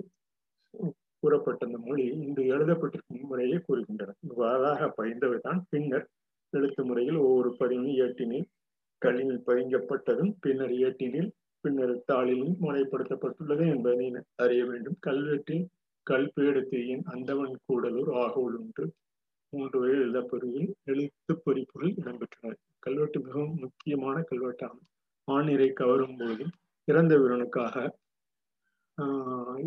கூறப்பட்ட 1.20 1.66
அந்த 1.66 1.78
மொழி 1.86 2.06
இன்று 2.26 2.44
எழுதப்பட்டிருக்கும் 2.44 3.28
முறையை 3.32 3.58
கூறுகின்றன. 3.60 4.14
இவ்வாறாக 4.20 4.94
பயின்றவைதான். 4.98 5.60
பின்னர் 5.70 6.06
எழுத்து 6.54 6.86
முறையில் 6.86 7.16
ஒவ்வொரு 7.16 7.50
பதிவும் 7.58 7.96
ஏட்டினில் 8.06 8.48
கல்லில் 9.02 9.44
பயங்கப்பட்டதும் 9.48 10.32
பின்னர் 10.40 10.76
ஏட்டினில் 10.86 11.30
பின்னர் 11.64 11.96
தாளிலும் 12.12 12.56
முறைப்படுத்தப்பட்டுள்ளது 12.62 13.66
என்பதை 13.76 14.06
அறிய 14.36 14.66
வேண்டும். 14.66 14.98
கல்வெட்டில் 15.08 15.66
கல்பேடத்தையின் 16.10 17.04
அந்தவன் 17.04 17.56
கூடலூர் 17.66 18.12
ஆகோல் 18.24 18.58
ஒன்று 18.60 18.86
மூன்று 19.54 19.80
வரை 19.80 19.96
எழுதப்பொருளில் 20.00 20.72
எழுத்து 20.84 21.34
பொறிப்புகள் 21.46 21.94
இடம்பெற்றன. 22.02 22.54
கல்வெட்டு 22.80 23.20
மிகவும் 23.20 23.56
முக்கியமான 23.56 24.24
கல்வெட்டாகும். 24.32 24.86
ஆணிரை 25.28 25.70
கவரும் 25.74 26.18
போது 26.18 26.46
இறந்த 26.88 27.14
வீரனுக்காக 27.18 27.76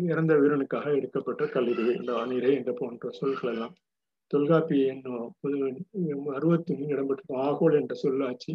இறந்த 0.05 0.33
வீரனுக்காக 0.35 0.87
எடுக்கப்பட்ட 0.95 1.43
கல்லூரி 1.45 1.83
இந்த 1.95 2.11
ஆணிரை 2.15 2.49
என்ற 2.55 2.71
போன்ற 2.73 3.09
சொல்களெல்லாம். 3.19 3.75
எல்லாம் 4.31 4.69
என்னும் 4.91 6.33
அறுபத்தி 6.35 6.71
மூணு 6.75 6.93
இடம்பெற்ற 6.93 7.37
ஆகோல் 7.47 7.73
என்ற 7.73 7.93
சொல்லாட்சி 7.95 8.51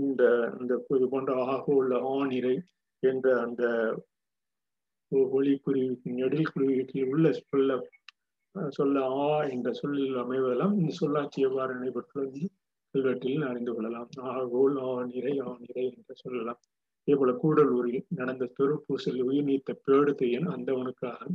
இந்த 0.00 0.22
இந்த 0.60 0.72
இது 0.96 1.06
போன்ற 1.08 1.32
ஆகோல் 1.54 1.92
ஆணிரை 2.14 2.54
என்ற 3.02 3.26
அந்த 3.40 3.64
ஒளி 5.32 5.54
குறிவீட்டின் 5.66 6.18
நெடில் 6.20 6.52
குறியீட்டில் 6.52 7.10
உள்ள 7.12 7.26
சொல்ல 7.50 7.78
சொல்ல 8.72 9.02
ஆ 9.22 9.28
என்ற 9.54 9.68
சொல்லில் 9.72 10.16
அமைவதெல்லாம் 10.22 10.74
இந்த 10.80 10.92
சொல்லாட்சி 10.92 11.40
எவ்வாறு 11.42 11.72
நடைபெற்றுள்ளது 11.74 12.42
கல்வெட்டில் 12.94 13.48
அறிந்து 13.50 13.72
கொள்ளலாம். 13.74 14.10
ஆகோல் 14.34 14.76
ஆணிரை 14.92 15.34
ஆணிரை 15.50 15.84
என்று 15.96 16.14
சொல்லலாம். 16.16 16.60
இதே 17.08 17.32
கூடலூரில் 17.42 18.04
நடந்த 18.08 18.44
பெருப்பூசல் 18.58 19.20
உயிர் 19.22 19.46
நீத்த 19.46 19.74
பேடுத்தையன் 19.86 20.48
அந்த 20.48 20.72
அவனுக்காக 20.72 21.26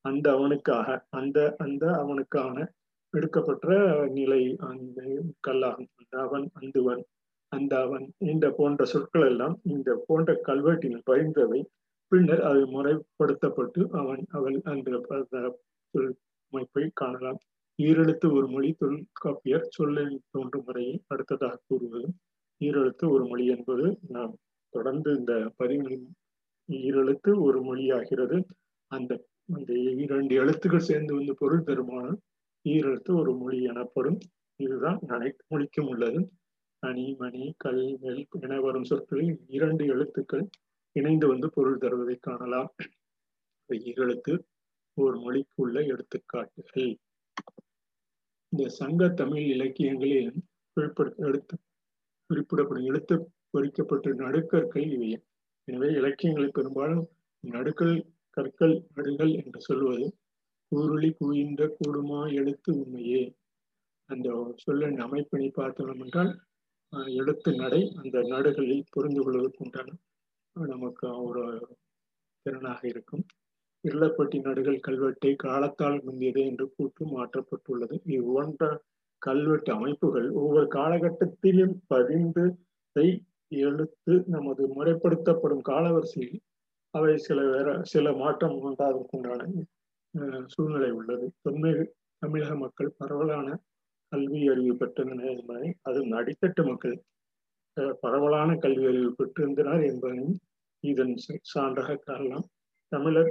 அந்த 0.00 0.26
அவனுக்காக 0.32 1.06
அந்த 1.10 1.38
அந்த 1.58 1.84
அவனுக்கான 1.92 2.56
எடுக்கப்பட்ட 3.14 3.68
நிலை 4.08 4.56
அந்த 4.58 4.98
கல்லாகும். 5.48 5.90
அந்த 5.96 6.14
அவன் 6.22 6.50
அந்துவன் 6.60 7.02
அந்த 7.48 7.80
அவன் 7.80 8.06
இந்த 8.18 8.50
போன்ற 8.50 8.84
சொற்கள் 8.84 9.26
எல்லாம் 9.26 9.60
இந்த 9.62 10.04
போன்ற 10.06 10.40
கல்வெட்டில் 10.48 11.02
பயின்றவை. 11.10 11.60
பின்னர் 12.12 12.42
அது 12.42 12.62
முறைப்படுத்தப்பட்டு 12.66 13.88
அவன் 13.90 14.22
அவள் 14.28 14.60
அந்த 14.64 15.00
சொல் 15.94 16.16
அமைப்பை 16.52 16.90
காணலாம். 16.94 17.38
ஈரெழுத்து 17.82 18.26
ஒரு 18.32 18.48
மொழி 18.48 18.72
தொல்காப்பியர் 18.72 19.66
சொல்லில் 19.68 20.22
தோன்றும் 20.30 20.64
முறையை 20.66 21.02
அடுத்ததாக 21.06 21.60
கூறுவது. 21.66 22.08
ஈரெழுத்து 22.60 23.04
ஒரு 23.10 23.24
மொழி 23.26 23.46
என்பது 23.46 23.98
நாம் 24.08 24.34
தொடர்ந்து 24.68 25.14
இந்த 25.14 25.52
பதிவுகளின் 25.56 26.14
ஈரெழுத்து 26.72 27.40
ஒரு 27.40 27.60
மொழியாகிறது. 27.62 28.44
அந்த 28.86 29.26
அந்த 29.52 29.72
இரண்டு 29.74 30.34
எழுத்துக்கள் 30.34 30.88
சேர்ந்து 30.88 31.14
வந்து 31.14 31.34
பொருள் 31.34 31.62
தருமானம் 31.62 32.22
ஈரெழுத்து 32.68 33.18
ஒரு 33.18 33.36
மொழி 33.36 33.62
எனப்படும். 33.62 34.18
இதுதான் 34.56 34.98
அனைத்து 35.08 35.44
மொழிக்கும் 35.48 35.86
உள்ளது. 35.86 36.30
அணி 36.78 37.14
மணி 37.14 37.54
கல் 37.56 37.98
நெல் 38.00 38.26
என 38.40 38.60
வரும் 38.60 38.84
சொற்களில் 38.84 39.38
இரண்டு 39.46 39.86
எழுத்துக்கள் 39.86 40.48
இணைந்து 40.92 41.26
வந்து 41.26 41.50
பொருள் 41.50 41.78
தருவதை 41.78 42.16
காணலாம். 42.20 42.74
ஈரெழுத்து 43.72 44.44
ஒரு 44.94 45.20
மொழிக்கு 45.20 45.62
உள்ள 45.62 45.80
எடுத்துக்காட்டுகள். 45.80 46.96
இந்த 48.48 48.68
சங்க 48.68 49.08
தமிழ் 49.08 49.42
இலக்கியங்களில் 49.42 50.34
குறிப்பிட 50.72 51.12
எழுத்து 51.16 51.58
குறிப்பிடப்படும் 52.26 52.84
எழுத்து 52.84 53.30
பொறிக்கப்பட்ட 53.54 54.12
நடுக்கற்கள் 54.22 54.86
இவை 54.96 55.10
எனவே 55.68 55.88
இலக்கியங்களில் 55.98 56.56
பெரும்பாலும் 56.58 57.04
நடுக்கல் 57.44 57.96
கற்கள் 58.36 58.76
நடுகள் 58.96 59.32
என்று 59.40 59.60
சொல்வது 59.60 60.06
கூருளி 60.72 61.10
குவிந்த 61.18 61.62
கூடுமா 61.76 62.20
எழுத்து 62.32 62.70
உண்மையே. 62.80 63.22
அந்த 64.10 64.28
சொல்லின் 64.64 64.98
அமைப்பினை 65.06 65.48
பார்த்தோம் 65.52 66.00
என்றால் 66.04 66.32
எழுத்து 67.14 67.50
நடை 67.54 67.80
அந்த 68.00 68.16
நடுகளில் 68.32 68.90
புரிந்து 68.90 69.20
கொள்வதற்கு 69.22 69.64
உண்டான 69.64 69.88
நமக்கு 70.56 71.06
ஒரு 71.28 71.44
திறனாக 72.46 72.80
இருக்கும். 72.92 73.24
இருளப்பட்டி 73.84 74.38
நடுகள் 74.46 74.84
கல்வெட்டை 74.86 75.32
காலத்தால் 75.36 75.98
முந்தியது 76.04 76.42
என்று 76.50 76.66
கூற்று 76.76 77.04
மாற்றப்பட்டுள்ளது 77.14 77.96
இவ்வொன்ற 78.18 78.62
கல்வெட்டு 79.22 79.70
அமைப்புகள் 79.72 80.28
ஒவ்வொரு 80.40 80.66
காலகட்டத்திலும் 80.68 81.74
பதிந்து 81.86 82.44
எழுத்து 83.52 84.14
நமது 84.26 84.62
முறைப்படுத்தப்படும் 84.74 85.64
காலவரிசையில் 85.68 86.38
அவை 86.94 87.14
சில 87.18 87.40
வேற 87.46 87.68
சில 87.84 88.12
மாற்றம் 88.12 88.56
உண்டாவதற்குண்டான 88.60 89.42
சூழ்நிலை 90.46 90.90
உள்ளது. 90.90 91.26
தொன்மை 91.42 91.72
தமிழக 92.22 92.52
மக்கள் 92.56 92.96
பரவலான 92.98 93.48
கல்வி 94.12 94.40
அறிவு 94.48 94.74
பெற்றிருந்தனர் 94.74 95.32
என்பதை 95.34 95.68
அது 95.82 96.00
அடித்தட்டு 96.14 96.62
மக்கள் 96.64 96.96
பரவலான 98.02 98.50
கல்வி 98.56 98.86
அறிவு 98.86 99.10
பெற்றிருந்தனர் 99.12 99.82
என்பதையும் 99.84 100.36
இதன் 100.84 101.14
சான்றாக 101.52 101.98
காரணம் 102.06 102.46
தமிழர் 102.92 103.30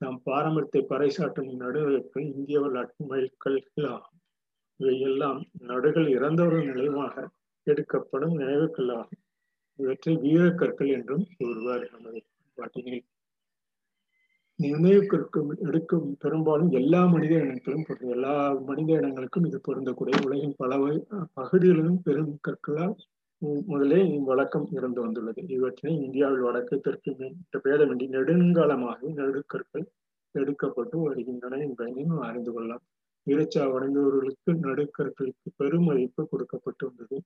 நம் 0.00 0.18
பாரம்பரியத்தை 0.24 0.80
பறைசாற்றும் 0.90 1.50
நடுகளுக்கு 1.54 2.20
இந்திய 2.30 2.58
வரலாற்று 2.60 3.02
மைல்கல்களாகும் 3.10 4.20
இவையெல்லாம் 4.80 5.40
நடுகள் 5.68 6.08
இறந்தவர்கள் 6.08 6.70
நினைவாக 6.70 7.14
எடுக்கப்படும் 7.66 8.34
நினைவுகளாகும் 8.38 9.20
இவற்றை 9.78 10.12
இவற்றை 10.12 10.12
வீரக்கற்கள் 10.24 10.90
என்றும் 10.96 11.24
கூறுவார் 11.38 11.84
நமது 11.94 12.20
பாட்டினில். 12.58 13.04
நினைவு 14.58 15.00
கற்கும் 15.12 15.48
எடுக்கும் 15.66 16.08
பெரும்பாலும் 16.22 16.70
எல்லா 16.80 17.00
மனித 17.06 17.34
இனங்களும் 17.44 17.86
பொருந்தும். 17.86 18.12
எல்லா 18.16 18.34
மனித 18.68 18.90
இனங்களுக்கும் 19.00 19.46
இது 19.48 19.58
பொருந்தக்கூடிய 19.68 20.20
உலகின் 20.26 20.54
பல 20.56 20.72
பகுதிகளிலும் 21.38 22.00
பெரும் 22.02 22.32
கற்களால் 22.48 22.94
முதலே 23.70 24.00
வழக்கம் 24.28 24.68
இருந்து 24.76 25.00
வந்துள்ளது. 25.04 25.40
இவற்றை 25.56 25.92
இந்தியாவில் 26.04 26.44
வடக்கு 26.46 26.76
தெற்கு 26.80 27.10
என்ற 27.28 27.60
பேதமின்றி 27.64 28.06
நெடுங்காலமாக 28.16 29.00
நடுக்கற்கள் 29.20 29.86
எடுக்கப்பட்டு 30.34 30.96
வருகின்றன 31.06 31.58
என்பதையும் 31.66 32.14
அறிந்து 32.28 32.52
கொள்ளலாம். 32.52 32.84
வீரச்சா 33.26 33.64
அடைந்தவர்களுக்கு 33.76 34.52
நடுக்கற்களுக்கு 34.66 35.48
பெருமதிப்பு 35.60 36.22
கொடுக்கப்பட்டு 36.32 36.84
வந்தது. 36.88 37.18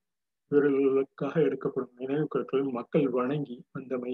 இவர்களுக்காக 0.51 1.41
எடுக்கப்படும் 1.41 1.97
நினைவு 1.97 2.27
கற்கள் 2.27 2.63
மக்கள் 2.71 3.07
வணங்கி 3.09 3.63
வந்தமை 3.73 4.13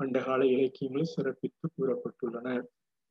பண்டகால 0.00 0.44
இலக்கியங்களில் 0.46 1.12
சிறப்பித்து 1.16 1.66
கூறப்பட்டுள்ளன 1.68 2.48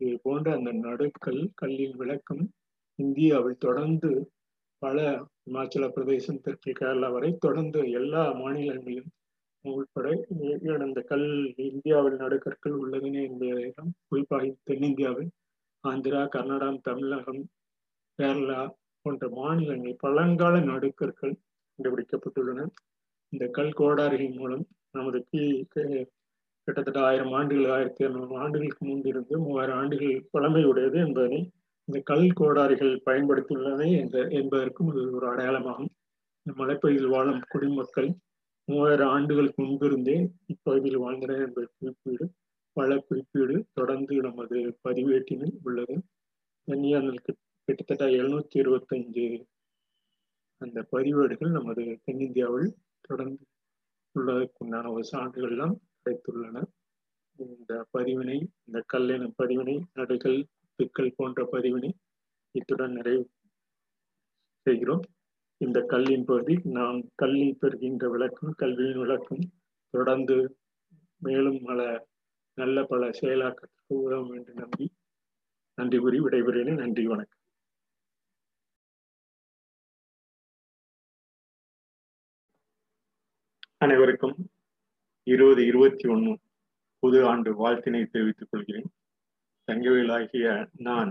இது 0.02 0.20
போன்ற 0.24 0.56
அந்த 0.56 0.72
நடுக்கல் 0.72 1.52
கல்லின் 1.56 1.96
விளக்கம் 1.96 2.44
இந்தியாவில் 3.00 3.58
தொடர்ந்து 3.58 4.10
பல 4.82 4.98
இமாச்சல 5.46 5.86
பிரதேசம் 5.88 6.42
தெற்கு 6.42 6.72
கேரளா 6.72 7.12
வரை 7.12 7.38
தொடர்ந்து 7.38 7.80
எல்லா 7.92 8.24
மாநிலங்களிலும் 8.34 9.14
உள்பட 9.66 10.08
அந்த 10.82 11.02
கல் 11.02 11.28
இந்தியாவில் 11.58 12.18
நடுக்கற்கள் 12.18 12.76
உள்ளதுன்னு 12.78 13.22
என்பதையெல்லாம் 13.24 13.92
குறிப்பாக 14.08 14.52
தென்னிந்தியாவில் 14.64 15.32
ஆந்திரா 15.84 16.22
கர்நாடகம் 16.28 16.82
தமிழகம் 16.82 17.42
கேரளா 18.20 18.62
போன்ற 19.06 19.30
மாநிலங்கள் 19.30 20.02
பழங்கால 20.02 20.60
நடுக்கற்கள் 20.60 21.36
கண்டுபிடிக்கப்பட்டுள்ளன. 21.78 22.66
இந்த 23.34 23.46
கல் 23.58 23.78
கோடாரிகள் 23.78 24.36
மூலம் 24.36 24.66
நமது 24.92 25.20
கிட்டத்தட்ட 25.30 27.00
ஆயிரம் 27.10 27.34
ஆண்டுகள் 27.34 27.72
ஆயிரத்தி 27.72 28.06
இரநூறு 28.06 28.36
ஆண்டுகளுக்கு 28.44 28.86
முன்பிருந்து 28.86 29.36
மூவாயிரம் 29.38 29.78
ஆண்டுகள் 29.78 30.16
பழமையுடையது 30.34 30.98
என்பதனை 31.06 31.40
இந்த 31.88 32.00
கல் 32.04 32.34
கோடாரிகள் 32.40 32.96
பயன்படுத்தியுள்ளதே 33.06 33.90
என்ற 34.00 34.28
என்பதற்கும் 34.40 34.90
இது 34.92 35.12
ஒரு 35.12 35.28
அடையாளமாகும். 35.34 35.92
இந்த 36.46 36.56
மலைப்பகுதியில் 36.58 37.14
வாழும் 37.16 37.42
குடிமக்கள் 37.50 38.10
மூவாயிரம் 38.68 39.10
ஆண்டுகளுக்கு 39.10 39.64
முன்பிருந்தே 39.64 40.18
இப்பகுதியில் 40.46 40.98
வாழ்ந்தனர் 40.98 41.44
என்பது 41.48 41.68
குறிப்பீடு. 41.78 42.26
பல 42.78 42.98
குறிப்பீடு 43.08 43.56
தொடர்ந்து 43.74 44.16
நமது 44.22 44.58
பதிவேட்டினில் 44.88 45.56
உள்ளது. 45.64 45.96
தனியார்களுக்கு 46.68 47.34
கிட்டத்தட்ட 47.68 48.06
எழுநூத்தி 48.18 48.58
இருபத்தஞ்சு 48.64 49.26
அந்த 50.58 50.88
பதிவேடுகள் 50.92 51.52
நமது 51.52 51.84
தென்னிந்தியாவில் 52.04 52.70
தொடர்ந்து 53.02 53.44
உள்ளதற்குண்டான 54.16 54.92
ஒரு 54.92 55.04
சான்றுகள்லாம் 55.12 55.76
கிடைத்துள்ளன. 56.02 56.64
இந்த 57.36 57.88
பதிவினை 57.98 58.38
இந்த 58.64 58.80
கல் 58.86 59.10
என 59.10 59.32
பதிவினை 59.44 59.76
நடுகள் 59.96 60.40
பிக்கல் 60.78 61.14
போன்ற 61.16 61.50
பதிவினை 61.52 61.92
இத்துடன் 62.52 62.92
நிறைவு 62.92 63.30
செய்கிறோம். 64.66 65.04
இந்த 65.62 65.80
கல்லின் 65.82 66.26
பகுதி 66.26 66.56
நாம் 66.64 67.00
கல்வி 67.16 67.54
பெறுகின்ற 67.54 68.10
விளக்கம் 68.10 68.54
கல்வியின் 68.58 69.00
விளக்கம் 69.00 69.44
தொடர்ந்து 69.94 70.58
மேலும் 71.22 71.60
பல 71.64 72.08
நல்ல 72.58 72.84
பல 72.84 73.10
செயலாக்கத்திற்கு 73.10 73.94
உதவும் 74.06 74.34
என்று 74.34 74.54
நம்பி 74.54 74.86
நன்றி 75.78 75.98
கூறி 75.98 76.20
விடைபெறுகிறேன். 76.20 76.76
நன்றி 76.76 77.08
வணக்கம். 77.08 77.37
அனைவருக்கும் 83.82 84.38
இருபது 85.28 85.66
இருபத்தி 85.66 86.06
ஒன்று 86.08 86.32
புது 87.04 87.18
ஆண்டு 87.26 87.50
வாழ்த்தினை 87.54 88.00
தெரிவித்துக் 88.06 88.48
கொள்கிறேன். 88.52 88.88
தங்கவேலாகிய 89.68 90.48
நான் 90.78 91.10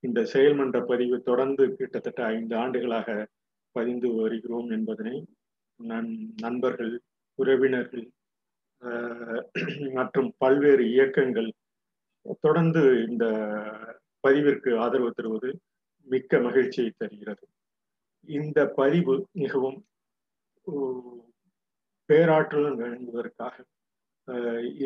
இந்த 0.00 0.20
செயல்மன்ற 0.32 0.78
பதிவு 0.86 1.16
தொடர்ந்து 1.22 1.64
கிட்டத்தட்ட 1.74 2.20
ஐந்து 2.26 2.54
ஆண்டுகளாக 2.56 3.26
பதிந்து 3.76 4.12
வருகிறோம் 4.12 4.70
என்பதனை 4.70 5.16
நன் 5.80 6.10
நண்பர்கள் 6.40 6.94
உறவினர்கள் 7.38 8.06
மற்றும் 9.92 10.30
பல்வேறு 10.38 10.86
இயக்கங்கள் 10.90 11.50
தொடர்ந்து 12.40 12.84
இந்த 13.08 13.26
பதிவிற்கு 14.28 14.72
ஆதரவு 14.76 15.12
தருவது 15.12 15.50
மிக்க 16.06 16.40
மகிழ்ச்சியை 16.40 16.92
தருகிறது. 16.96 17.44
இந்த 18.28 18.66
பதிவு 18.80 19.16
மிகவும் 19.32 19.78
பேராற்றல் 22.12 22.70
வழங்குவதற்காக 22.76 23.56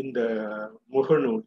இந்த 0.01 0.19
முகநூல் 0.93 1.45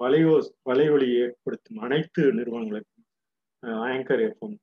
வலையோ 0.00 0.34
வலையொலி 0.70 1.08
ஏற்படுத்தும் 1.22 1.78
அனைத்து 1.78 2.22
நிறுவனங்களுக்கும் 2.32 3.06
ஆங்கர் 3.86 4.22
எஃப்எம் 4.28 4.56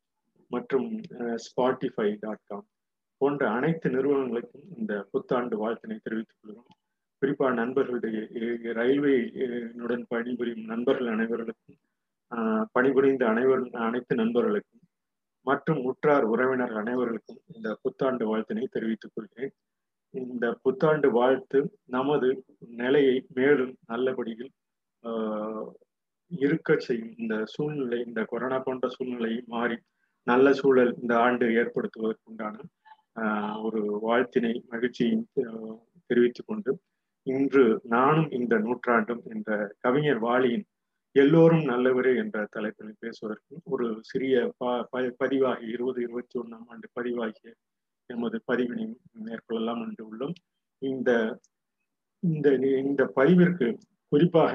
மற்றும் 0.52 0.88
ஸ்பாட்டிஃபை 1.46 2.08
டாட் 2.20 2.46
காம் 2.46 2.68
போன்ற 3.22 3.44
அனைத்து 3.50 3.88
நிறுவனங்களுக்கும் 3.90 4.68
இந்த 4.78 4.94
புத்தாண்டு 5.12 5.56
வாழ்த்தினை 5.58 5.98
தெரிவித்துக் 6.04 6.40
கொள்கிறோம். 6.42 6.76
குறிப்பாக 7.22 7.54
நண்பர்களுடைய 7.54 8.20
ரயில்வேனுடன் 8.80 10.06
பணிபுரியும் 10.08 10.66
நண்பர்கள் 10.66 11.10
அனைவர்களுக்கும் 11.16 11.80
பணிபுரிந்த 12.72 13.24
அனைவர் 13.28 13.64
அனைத்து 13.88 14.14
நண்பர்களுக்கும் 14.16 14.84
மற்றும் 15.48 15.82
உற்றார் 15.90 16.26
உறவினர் 16.34 16.74
அனைவர்களுக்கும் 16.82 17.42
இந்த 17.56 17.70
புத்தாண்டு 17.82 18.24
வாழ்த்தினை 18.30 18.66
தெரிவித்துக் 18.76 19.14
கொள்கிறேன். 19.16 19.54
இந்த 20.14 20.46
புத்தாண்டு 20.64 21.08
வாழ்த்து 21.18 21.60
நமது 21.96 22.30
நிலையை 22.82 23.16
மேலும் 23.38 23.74
நல்லபடியில் 23.92 24.52
இருக்க 26.32 26.70
செய்யும். 26.88 27.14
இந்த 27.22 27.36
சூழ்நிலை 27.54 28.00
இந்த 28.08 28.22
கொரோனா 28.32 28.58
போன்ற 28.60 28.88
சூழ்நிலை 28.96 29.34
மாறி 29.54 29.78
நல்ல 30.28 30.48
சூழல் 30.54 30.92
இந்த 31.02 31.14
ஆண்டு 31.26 31.46
ஏற்படுத்துவதற்குண்டான 31.62 32.56
ஒரு 33.68 33.82
வாழ்த்தினை 34.08 34.54
மகிழ்ச்சியும் 34.74 35.26
தெரிவித்துக் 36.10 36.50
கொண்டு 36.50 36.72
இன்று 37.28 37.64
நானும் 37.96 38.30
இந்த 38.38 38.54
நூற்றாண்டும் 38.66 39.24
என்ற 39.34 39.50
கவிஞர் 39.80 40.22
வாலியின் 40.28 40.66
எல்லோரும் 41.16 41.64
நல்லவரே 41.66 42.12
என்ற 42.18 42.38
தலைப்பில் 42.52 43.00
பேசுவதற்கு 43.00 43.56
ஒரு 43.66 43.86
சிறிய 44.02 44.36
பதிவாகி 45.20 45.66
இருபது 45.68 46.00
இருபத்தி 46.02 46.36
ஒன்றாம் 46.40 46.68
ஆண்டு 46.68 46.88
பதிவாகிய 47.00 47.52
எமது 48.10 48.38
பதிவினை 48.48 48.86
மேற்கொள்ளலாம் 49.26 49.82
என்று 49.88 50.04
உள்ளோம். 50.10 50.36
இந்த 50.82 51.10
இந்த 52.24 52.48
இந்த 52.84 53.04
பதிவிற்கு 53.16 53.68
குறிப்பாக 54.12 54.54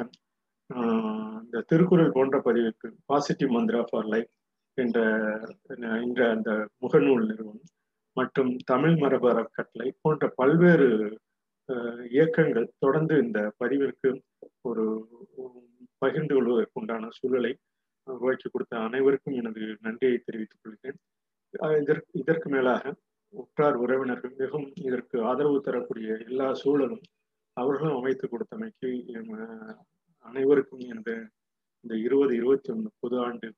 இந்த 1.45 1.59
திருக்குறள் 1.63 2.15
போன்ற 2.15 2.37
பதிவிற்கு 2.41 2.89
பாசிட்டிவ் 3.07 3.51
மந்திரா 3.51 3.83
ஃபார் 3.83 4.09
லைஃப் 4.09 4.31
என்ற 4.79 4.99
என்ற 6.05 6.21
அந்த 6.31 6.51
முகநூல் 6.83 7.27
நிறுவனம் 7.27 7.71
மற்றும் 8.17 8.53
தமிழ் 8.65 8.97
மரபு 8.97 9.27
அறக்கட்டளை 9.31 9.89
போன்ற 10.03 10.25
பல்வேறு 10.37 10.89
இயக்கங்கள் 12.11 12.75
தொடர்ந்து 12.79 13.15
இந்த 13.19 13.41
பதிவிற்கு 13.59 14.09
ஒரு 14.71 14.85
பகிர்ந்து 16.03 16.35
கொள்வதற்குண்டான 16.35 17.09
சூழலை 17.19 17.53
உருவாக்கி 18.07 18.49
கொடுத்த 18.49 18.75
அனைவருக்கும் 18.87 19.37
எனது 19.41 19.63
நன்றியை 19.87 20.17
தெரிவித்துக் 20.19 20.63
கொள்கிறேன். 20.63 20.99
இதற்கு 21.83 22.13
இதற்கு 22.23 22.49
மேலாக 22.55 22.95
உற்றார் 23.35 23.77
உறவினர்கள் 23.85 24.35
மிகவும் 24.41 24.73
இதற்கு 24.89 25.17
ஆதரவு 25.31 25.59
தரக்கூடிய 25.67 26.09
எல்லா 26.29 26.49
சூழலும் 26.63 27.05
அவர்களும் 27.57 27.99
அமைத்து 28.01 28.27
கொடுத்தமைக்கு 28.29 28.91
அனைவருக்கும் 30.27 30.85
எனது 30.93 31.15
இந்த 31.85 31.95
இருபது 32.07 32.33
இருபத்தி 32.41 32.69
ஒன்று 32.73 32.91
பொது 33.03 33.17
ஆண்டு 33.27 33.49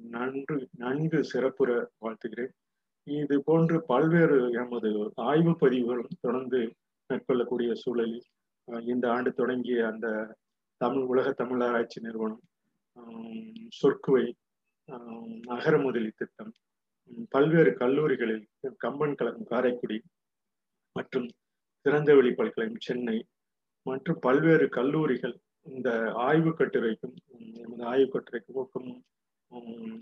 நன்று 0.00 0.56
நன்கு 0.82 1.18
சிறப்புற 1.24 1.70
வாழ்த்துகிறேன். 2.04 2.52
இது 3.06 3.36
போன்று 3.48 3.76
பல்வேறு 3.90 4.38
எமது 4.62 4.90
ஆய்வு 5.28 5.52
பதிவுகளும் 5.62 6.20
தொடர்ந்து 6.20 6.60
மேற்கொள்ளக்கூடிய 7.10 7.70
சூழலில் 7.82 8.26
இந்த 8.88 9.04
ஆண்டு 9.10 9.30
தொடங்கிய 9.32 9.78
அந்த 9.86 10.06
தமிழ் 10.80 11.06
உலக 11.06 11.28
தமிழ் 11.32 11.62
ஆராய்ச்சி 11.62 11.98
நிறுவனம் 12.00 12.44
சொற்குவை 13.72 14.24
அகர 15.48 15.74
முதலி 15.78 16.10
திட்டம் 16.12 16.52
பல்வேறு 17.32 17.70
கல்லூரிகளில் 17.74 18.44
கம்பன் 18.78 19.18
கழகம் 19.18 19.50
காரைக்குடி 19.50 19.98
மற்றும் 20.96 21.28
திறந்தவெளி 21.86 22.30
பல்கலைக்கழகம் 22.32 22.86
சென்னை 22.86 23.18
மற்றும் 23.86 24.18
பல்வேறு 24.18 24.66
கல்லூரிகள் 24.68 25.36
இந்த 25.66 25.90
ஆய்வு 26.20 26.50
கட்டுரைக்கும் 26.52 27.14
எமது 27.62 27.84
ஆய்வு 27.84 28.08
கட்டுரைக்கு 28.08 28.52
ஊக்கமும் 28.54 29.00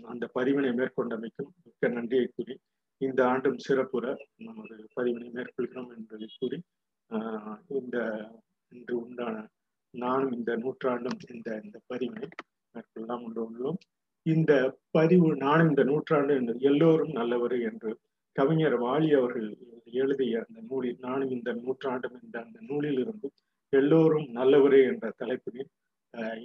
அந்த 0.03 0.25
பதிவினை 0.35 0.71
மேற்கொண்டமைக்கும் 0.71 1.51
மிக்க 1.65 1.89
நன்றியை 1.89 2.27
கூறி 2.27 2.55
இந்த 3.01 3.19
ஆண்டும் 3.25 3.59
சிறப்புற 3.59 4.05
நமது 4.39 4.75
பதிவினை 4.95 5.29
மேற்கொள்கிறோம் 5.29 5.91
என்பதை 5.95 6.27
கூறி 6.33 6.59
இந்த 7.79 7.97
இன்று 8.71 8.95
உண்டான 8.99 9.35
நானும் 9.93 10.31
இந்த 10.31 10.51
நூற்றாண்டும் 10.55 11.19
இந்த 11.31 11.49
இந்த 11.63 11.77
பதிவினை 11.89 12.27
மேற்கொள்ளலாம் 12.75 13.23
என்று 13.25 13.41
உள்ளோம் 13.43 13.79
இந்த 14.25 14.53
பதிவு 14.91 15.27
நானும் 15.37 15.69
இந்த 15.69 15.83
நூற்றாண்டு 15.83 16.55
எல்லோரும் 16.61 17.13
நல்லவரே 17.13 17.59
என்று 17.61 17.91
கவிஞர் 18.35 18.77
வாலி 18.79 19.09
அவர்கள் 19.13 19.49
எழுதிய 19.93 20.41
அந்த 20.43 20.59
நூலில் 20.69 20.99
நானும் 20.99 21.31
இந்த 21.31 21.51
நூற்றாண்டும் 21.59 22.17
என்ற 22.17 22.37
அந்த 22.41 22.59
நூலில் 22.61 22.99
இருந்து 22.99 23.29
எல்லோரும் 23.73 24.27
நல்லவரே 24.31 24.81
என்ற 24.83 25.05
தலைப்பில் 25.17 25.63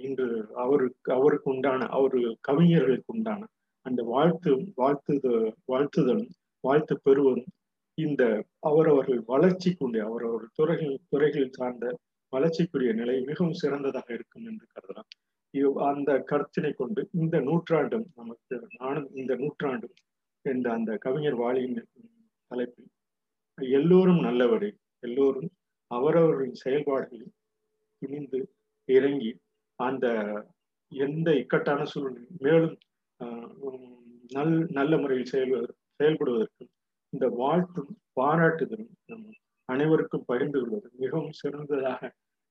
இன்று 0.01 0.27
அவருக்கு 0.55 1.09
அவருக்கு 1.13 1.49
உண்டான 1.49 1.85
அவர் 1.89 2.17
கவிஞர்களுக்கு 2.41 3.13
உண்டான 3.13 3.41
அந்த 3.85 4.01
வாழ்த்து 4.03 4.51
வாழ்த்துத 4.77 5.27
வாழ்த்துதலும் 5.67 6.31
வாழ்த்து 6.63 6.95
பெறுவதும் 6.97 7.51
இந்த 7.97 8.23
அவரவர்கள் 8.59 9.21
வளர்ச்சிக்குரிய 9.27 10.03
அவரவர் 10.05 10.45
துறைகள் 10.53 10.95
துறைகளில் 11.09 11.57
சார்ந்த 11.57 11.85
வளர்ச்சிக்குரிய 12.33 12.91
நிலை 12.93 13.15
மிகவும் 13.21 13.59
சிறந்ததாக 13.61 14.07
இருக்கும் 14.13 14.45
என்று 14.45 14.65
கருதலாம். 14.67 15.09
அந்த 15.89 16.11
கருத்தினை 16.31 16.71
கொண்டு 16.73 17.01
இந்த 17.13 17.35
நூற்றாண்டும் 17.39 18.05
நமக்கு 18.15 18.55
நானும் 18.79 19.09
இந்த 19.13 19.33
நூற்றாண்டும் 19.35 19.95
என்ற 20.45 20.65
அந்த 20.73 20.91
கவிஞர் 20.97 21.37
வாழியின் 21.39 21.77
தலைப்பில் 22.51 22.89
எல்லோரும் 23.57 24.21
நல்லவரே 24.23 24.69
எல்லோரும் 25.03 25.49
அவரவர்களின் 25.91 26.61
செயல்பாடுகளில் 26.63 27.33
துணிந்து 28.01 28.39
இறங்கி 28.89 29.31
அந்த 29.79 30.05
எந்த 30.91 31.27
இக்கட்டான 31.33 31.81
சூழ்நிலை 31.83 32.25
மேலும் 32.39 32.75
நல் 34.29 34.55
நல்ல 34.71 34.93
முறையில் 34.97 35.31
செயல் 35.31 35.53
செயல்படுவதற்கும் 35.99 36.71
இந்த 37.13 37.25
வாழ்த்தும் 37.37 37.91
பாராட்டுதலும் 38.13 38.93
நம் 39.05 39.25
அனைவருக்கும் 39.73 40.25
பகிர்ந்து 40.25 40.59
கொள்வது 40.59 40.87
மிகவும் 40.95 41.37
சிறந்ததாக 41.41 42.01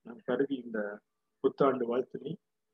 நான் 0.05 0.23
கருதி 0.25 0.55
இந்த 0.65 0.79
புத்தாண்டு 1.43 1.85
வாழ்த்தினை 1.89 2.31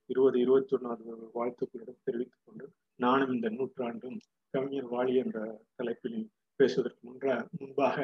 இருபது 0.09 0.37
இருபத்தி 0.39 0.73
ஒன்னாவது 0.75 1.27
வாழ்த்துக்களிடம் 1.33 2.03
தெரிவித்துக் 2.03 2.45
கொண்டு 2.45 2.65
நானும் 2.99 3.33
இந்த 3.33 3.49
நூற்றாண்டும் 3.49 4.17
கவிஞர் 4.53 4.89
வாலி 4.91 5.13
என்ற 5.15 5.39
தலைப்பில் 5.75 6.21
பேசுவதற்கு 6.59 7.01
முன்ற 7.07 7.27
முன்பாக 7.59 7.97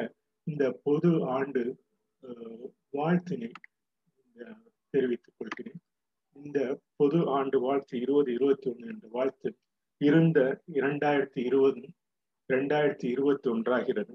இந்த 0.46 0.64
பொது 0.84 1.10
ஆண்டு 1.36 1.62
வாழ்த்தினை 2.92 3.50
தெரிவித்துக் 4.94 5.36
கொள்கிறேன். 5.38 5.80
இந்த 6.36 6.58
பொது 6.96 7.18
ஆண்டு 7.30 7.56
வாழ்த்து 7.60 7.94
இருபது 8.00 8.30
இருபத்தி 8.32 8.66
ஒன்று 8.70 8.86
என்ற 8.88 9.06
வாழ்த்து 9.12 9.48
இருந்த 10.00 10.38
இரண்டாயிரத்தி 10.72 11.40
இருபது 11.48 11.82
இரண்டாயிரத்தி 12.50 13.06
இருபத்தி 13.14 13.48
ஒன்றாகிறது 13.50 14.14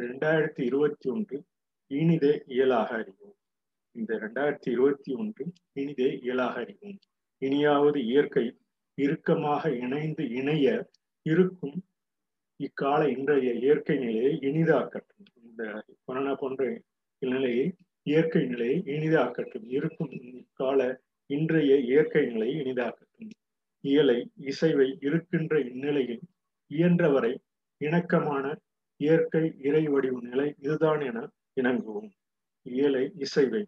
ரெண்டாயிரத்தி 0.00 0.60
இருபத்தி 0.60 1.10
ஒன்று 1.10 1.44
இனிதே 1.86 2.42
இயலாக 2.46 2.94
அறிவோம். 2.94 3.36
இந்த 3.92 4.14
ரெண்டாயிரத்தி 4.14 4.70
இருபத்தி 4.70 5.14
ஒன்று 5.14 5.52
இனிதே 5.72 6.18
இயலாக 6.22 6.60
அறிவோம். 6.60 6.98
இனியாவது 7.38 8.04
இயற்கை 8.04 8.58
இறுக்கமாக 8.94 9.72
இணைந்து 9.76 10.28
இணைய 10.30 10.90
இருக்கும் 11.22 11.76
இக்கால 12.60 13.00
இன்றைய 13.10 13.52
இயற்கை 13.52 13.98
நிலையை 13.98 14.38
இனிதாக்கட்டும். 14.40 15.28
இந்த 15.42 15.84
கொரோனா 16.04 16.34
போன்ற 16.34 16.80
நிலையை 17.18 17.74
இயற்கை 18.02 18.46
நிலையை 18.46 18.82
இனிதாக்கட்டும். 18.86 19.66
இருக்கும் 19.68 20.12
இக்கால 20.40 20.80
இன்றைய 21.26 21.76
இயற்கை 21.90 22.26
நிலையை 22.26 22.56
இனிதாக்கட்டும். 22.64 23.30
இயலை 23.84 24.18
இசைவை 24.40 24.88
இருக்கின்ற 25.00 25.60
இந்நிலையில் 25.60 26.20
இயன்றவரை 26.70 27.32
இணக்கமான 27.80 28.56
இயற்கை 29.02 29.44
இறை 29.62 29.84
வடிவு 29.88 30.18
நிலை 30.22 30.48
இதுதான் 30.58 31.00
என 31.00 31.18
இணங்குவோம். 31.60 32.10
இயலை 32.66 33.04
இசைவை 33.18 33.62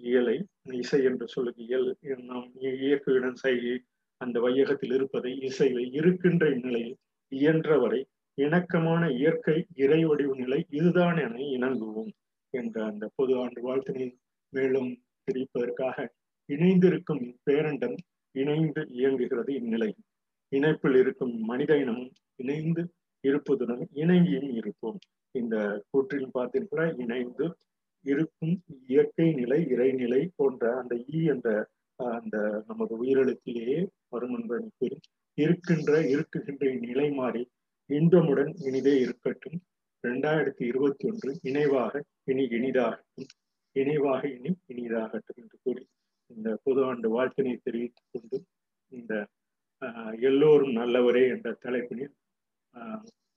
இயலை 0.00 0.36
இசை 0.80 1.00
என்று 1.02 1.26
சொல்லுது 1.34 1.60
இயல் 1.64 1.88
நாம் 2.24 2.46
இயற்கையுடன் 2.80 3.38
செய்கை 3.44 3.74
அந்த 4.20 4.36
வையகத்தில் 4.40 4.94
இருப்பதை 4.94 5.32
இசைவை 5.48 5.84
இருக்கின்ற 5.92 6.44
இந்நிலையில் 6.48 6.96
இயன்றவரை 7.32 8.00
இணக்கமான 8.38 9.02
இயற்கை 9.12 9.56
இறை 9.74 10.00
வடிவு 10.04 10.34
நிலை 10.36 10.60
இதுதான் 10.70 11.18
என 11.18 11.38
இணங்குவோம் 11.56 12.12
என்ற 12.54 12.76
அந்த 12.84 13.04
பொது 13.16 13.32
ஆண்டு 13.38 13.60
வாழ்த்தினை 13.62 14.06
மேலும் 14.52 14.90
தெரிவிப்பதற்காக 15.28 15.96
இணைந்திருக்கும் 16.48 17.24
பேரண்டம் 17.44 17.96
இணைந்து 18.34 18.82
இயங்குகிறது 18.92 19.52
இந்நிலை 19.54 19.90
இணைப்பில் 20.52 20.96
இருக்கும் 20.96 21.34
மனித 21.42 21.72
இனமும் 21.78 22.12
இணைந்து 22.36 22.82
இருப்பதுடன் 23.28 23.82
இணங்கியும் 24.02 24.50
இருப்போம். 24.60 24.98
இந்த 25.34 25.56
கூற்றில் 25.90 26.32
பார்த்தீங்கன்னா 26.38 26.86
இணைந்து 27.02 27.46
இருக்கும் 28.04 28.54
இயற்கை 28.88 29.26
நிலை 29.32 29.58
இறைநிலை 29.74 30.22
போன்ற 30.36 30.62
அந்த 30.80 30.94
ஈ 31.16 31.20
என்ற 31.34 31.48
அந்த 31.98 32.36
நமது 32.68 32.92
உயிரெழுத்திலேயே 33.02 33.80
வரும் 34.08 34.34
என்பதை 34.38 34.88
இருக்கின்ற 35.38 35.92
இருக்குகின்ற 36.14 36.64
நிலை 36.86 37.06
மாறி 37.10 37.42
இன்பமுடன் 37.90 38.50
இனிதே 38.68 38.94
இருக்கட்டும். 39.04 39.58
இரண்டாயிரத்தி 40.04 40.62
இருபத்தி 40.70 41.04
ஒன்று 41.10 41.30
இணைவாக 41.42 42.02
இனி 42.30 42.44
இனிதாகட்டும். 42.58 43.28
இணைவாக 43.76 44.22
இனி 44.36 44.50
இனிதாகட்டும் 44.72 45.38
என்று 45.42 45.58
கூறி 45.62 45.84
இந்த 46.30 46.48
புது 46.64 46.80
ஆண்டு 46.84 47.08
வாழ்த்தினை 47.14 47.54
தெரிவித்துக் 47.62 48.10
கொண்டு 48.12 48.38
இந்த 48.92 49.12
எல்லோரும் 50.28 50.74
நல்லவரே 50.76 51.22
என்ற 51.34 51.50
தலைப்பினில் 51.64 52.12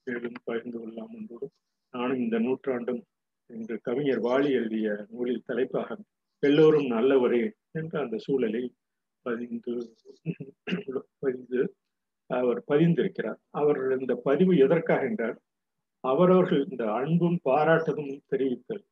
மேலும் 0.06 0.40
பகிர்ந்து 0.44 0.78
கொள்ளலாம் 0.78 1.14
என்போடு 1.14 1.46
நானும் 1.94 2.18
இந்த 2.18 2.36
நூற்றாண்டும் 2.38 3.02
என்று 3.50 3.80
கவிஞர் 3.82 4.22
வாலி 4.22 4.50
எழுதிய 4.50 5.06
நூலில் 5.10 5.46
தலைப்பாக 5.46 5.98
எல்லோரும் 6.42 6.88
நல்லவரே 6.90 7.42
என்ற 7.72 7.94
அந்த 8.00 8.16
சூழலை 8.18 8.62
பதிந்து 9.26 9.74
பதிந்து 11.18 11.60
அவர் 12.30 12.60
பதிந்திருக்கிறார். 12.66 13.40
அவர் 13.50 13.80
இந்த 14.00 14.14
பதிவு 14.24 14.52
எதற்காக 14.56 15.04
என்றால் 15.06 15.36
அவரவர்கள் 16.04 16.62
இந்த 16.66 16.84
அன்பும் 16.92 17.38
பாராட்டதும் 17.44 18.12
தெரிவித்தல் 18.26 18.84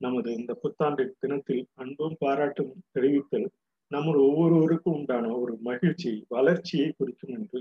நமது 0.00 0.28
இந்த 0.34 0.52
புத்தாண்டு 0.54 1.04
தினத்தில் 1.18 1.64
அன்பும் 1.74 2.16
பாராட்டும் 2.18 2.72
தெரிவித்தல் 2.92 3.48
நம்ம 3.90 4.14
ஒவ்வொருவருக்கும் 4.18 4.94
உண்டான 4.94 5.32
ஒரு 5.36 5.54
மகிழ்ச்சி 5.60 6.24
வளர்ச்சியை 6.28 6.88
குறிக்கும் 6.92 7.34
என்று 7.34 7.60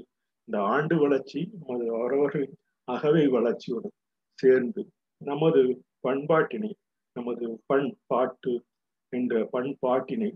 இந்த 0.49 0.61
ஆண்டு 0.65 0.95
வளர்ச்சி 0.97 1.39
நமது 1.57 1.83
அவரவர்களின் 1.95 2.55
அகவை 2.87 3.23
வளர்ச்சியுடன் 3.27 3.93
சேர்ந்து 4.39 4.81
நமது 5.21 5.61
பண்பாட்டினை 6.07 6.71
நமது 7.15 7.45
பண் 7.65 7.89
பாட்டு 8.05 8.53
என்ற 9.13 9.41
பண்பாட்டினை 9.53 10.29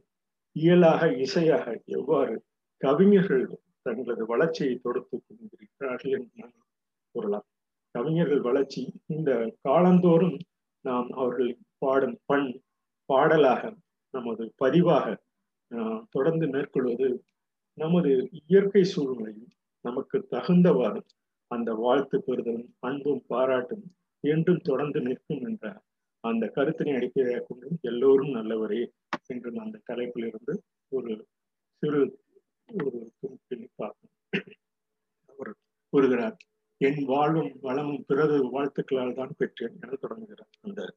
இயலாக 0.56 1.08
இசையாக 1.16 1.66
எவ்வாறு 1.86 2.36
கவிஞர்கள் 2.82 3.46
தங்களது 3.82 4.26
வளர்ச்சியை 4.26 4.76
தொடுத்து 4.76 5.16
கொண்டிருக்கிறார்கள் 5.20 6.12
என்று 6.12 6.32
நான் 6.36 6.54
கூறலாம். 7.16 7.48
கவிஞர்கள் 7.96 8.42
வளர்ச்சி 8.42 8.84
இந்த 9.08 9.32
காலந்தோறும் 9.62 10.38
நாம் 10.86 11.10
அவர்கள் 11.12 11.52
பாடும் 11.78 12.18
பண் 12.26 12.48
பாடலாக 13.10 13.74
நமது 14.14 14.46
பதிவாக 14.64 15.06
தொடர்ந்து 16.10 16.48
மேற்கொள்வது 16.48 17.10
நமது 17.78 18.14
இயற்கை 18.48 18.84
சூழ்நிலையும் 18.84 19.53
நமக்கு 19.86 20.18
தகுந்தவாறு 20.30 21.02
அந்த 21.52 21.70
வாழ்த்து 21.76 22.18
பெறுதலும் 22.20 22.70
அன்பும் 22.80 23.24
பாராட்டும் 23.28 23.86
என்றும் 24.24 24.64
தொடர்ந்து 24.64 25.00
நிற்கும் 25.02 25.44
என்ற 25.44 25.66
அந்த 26.24 26.44
கருத்தினை 26.56 26.94
அடிப்படையாக 26.96 27.46
கொண்டு 27.48 27.70
எல்லோரும் 27.82 28.36
நல்லவரே 28.36 28.82
என்று 29.28 29.52
அந்த 29.60 29.82
தலைப்பில் 29.86 30.28
இருந்து 30.28 30.54
ஒரு 30.92 31.12
சிறு 31.84 32.02
ஒரு 32.70 33.00
குறிப்பினை 33.20 33.68
பார்ப்போம் 33.76 34.14
அவர் 35.30 35.52
கூறுகிறார் 35.94 36.38
என் 36.82 37.02
வாழ்வும் 37.06 37.52
வளமும் 37.62 38.06
பிறகு 38.08 38.38
வாழ்த்துக்களால் 38.54 39.18
தான் 39.18 39.36
பெற்றேன் 39.38 39.76
என 39.84 39.98
தொடங்குகிறார். 40.02 40.54
அந்த 40.62 40.88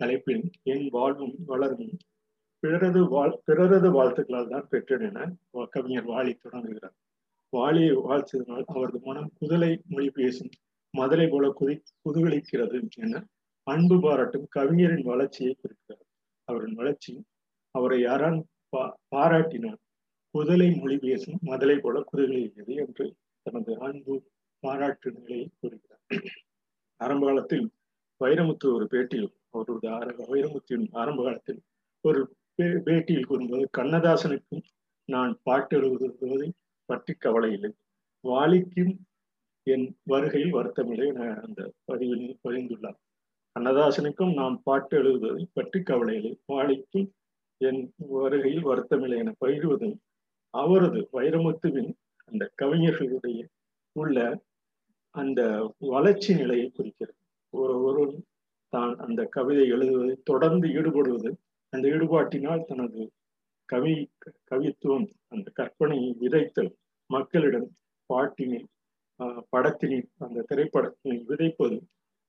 தலைப்பில் 0.00 0.44
என் 0.64 0.86
வாழ்வும் 0.88 1.36
வளரும் 1.44 1.96
பிறரது 2.62 3.00
வாழ் 3.08 3.34
பிறரது 3.44 3.88
வாழ்த்துக்களால் 3.90 4.52
தான் 4.54 4.70
பெற்றேன் 4.70 5.04
என 5.08 5.26
கவிஞர் 5.74 6.08
வாழி 6.12 6.32
தொடங்குகிறார். 6.36 6.96
வாளியை 7.52 7.94
வாழ்த்ததனால் 8.06 8.66
அவரது 8.66 8.98
மனம் 9.04 9.30
குதலை 9.40 9.70
மொழி 9.88 10.08
பேசும் 10.10 10.52
மதலை 10.94 11.26
போல 11.30 11.46
குதி 11.58 11.74
குதூகலிக்கிறது 12.04 12.78
என 12.96 13.22
அன்பு 13.66 13.96
பாராட்டும் 14.00 14.46
கவிஞரின் 14.48 15.06
வளர்ச்சியை 15.06 15.52
குறிக்கிறார். 15.54 16.04
அவரின் 16.48 16.74
வளர்ச்சி 16.74 17.12
அவரை 17.74 17.98
யாரான் 18.00 18.38
பா 18.72 18.82
பாராட்டினார் 19.14 19.80
குதலை 20.34 20.68
மொழி 20.78 20.96
பேசும் 20.98 21.38
மதலை 21.42 21.76
போல 21.80 22.02
குதூகலிக்கிறது 22.10 22.74
என்று 22.84 23.06
தனது 23.46 23.72
அன்பு 23.78 24.14
பாராட்டு 24.62 25.08
நிலையை 25.12 25.46
கூறுகிறார். 25.60 26.02
ஆரம்ப 27.00 27.24
காலத்தில் 27.26 27.66
வைரமுத்து 28.20 28.66
ஒரு 28.74 28.86
பேட்டியில் 28.92 29.32
அவரது 29.50 30.22
வைரமுத்தின் 30.32 30.84
ஆரம்ப 30.92 31.20
காலத்தில் 31.22 31.60
ஒரு 32.04 32.20
பேட்டியில் 32.86 33.28
கூறும்போது 33.30 33.64
கண்ணதாசனுக்கும் 33.78 34.64
நான் 35.08 35.32
பாட்டு 35.42 35.74
எழுதுவதை 35.78 36.48
பற்றி 36.86 37.12
கவலை 37.14 37.50
இல்லை. 37.52 37.70
வாலிக்கும் 38.24 38.94
என் 39.66 39.86
வருகையில் 40.04 40.56
வருத்தமில்லை 40.58 41.06
என 41.06 41.28
அந்த 41.44 41.60
பதிவில் 41.84 42.26
பதிந்துள்ளார். 42.44 42.98
அன்னதாசனுக்கும் 43.56 44.32
நாம் 44.34 44.56
பாட்டு 44.62 44.94
எழுதுவதை 44.96 45.44
பற்றி 45.52 45.78
கவலை 45.82 46.14
இல்லை. 46.16 46.32
வாலிக்கும் 46.52 47.06
என் 47.60 47.82
வருகையில் 48.16 48.64
வருத்தமில்லை 48.64 49.18
என 49.18 49.34
பகிர்வதும் 49.44 49.96
அவரது 50.54 51.00
வைரமுத்துவின் 51.12 51.90
அந்த 52.24 52.44
கவிஞர்களுடைய 52.62 53.40
உள்ள 53.96 54.18
அந்த 55.14 55.40
வளர்ச்சி 55.92 56.32
நிலையை 56.34 56.68
குறிக்கிறது. 56.70 57.18
ஒரு 57.52 57.74
ஒரு 57.82 58.02
தான் 58.72 58.92
அந்த 58.96 59.20
கவிதை 59.26 59.64
எழுதுவதை 59.70 60.14
தொடர்ந்து 60.24 60.66
ஈடுபடுவது 60.68 61.30
அந்த 61.72 61.84
ஈடுபாட்டினால் 61.88 62.66
தனது 62.66 63.00
கவி 63.68 63.94
கவித்துவம் 64.50 65.06
அந்த 65.28 65.52
கற்பனையை 65.56 66.10
விதைத்தல் 66.20 66.72
மக்களிடம் 67.10 67.68
பாட்டினை 68.10 68.60
படத்தினை 69.52 69.98
அந்த 70.18 70.44
திரைப்படத்தினை 70.48 71.18
விதைப்பது 71.28 71.76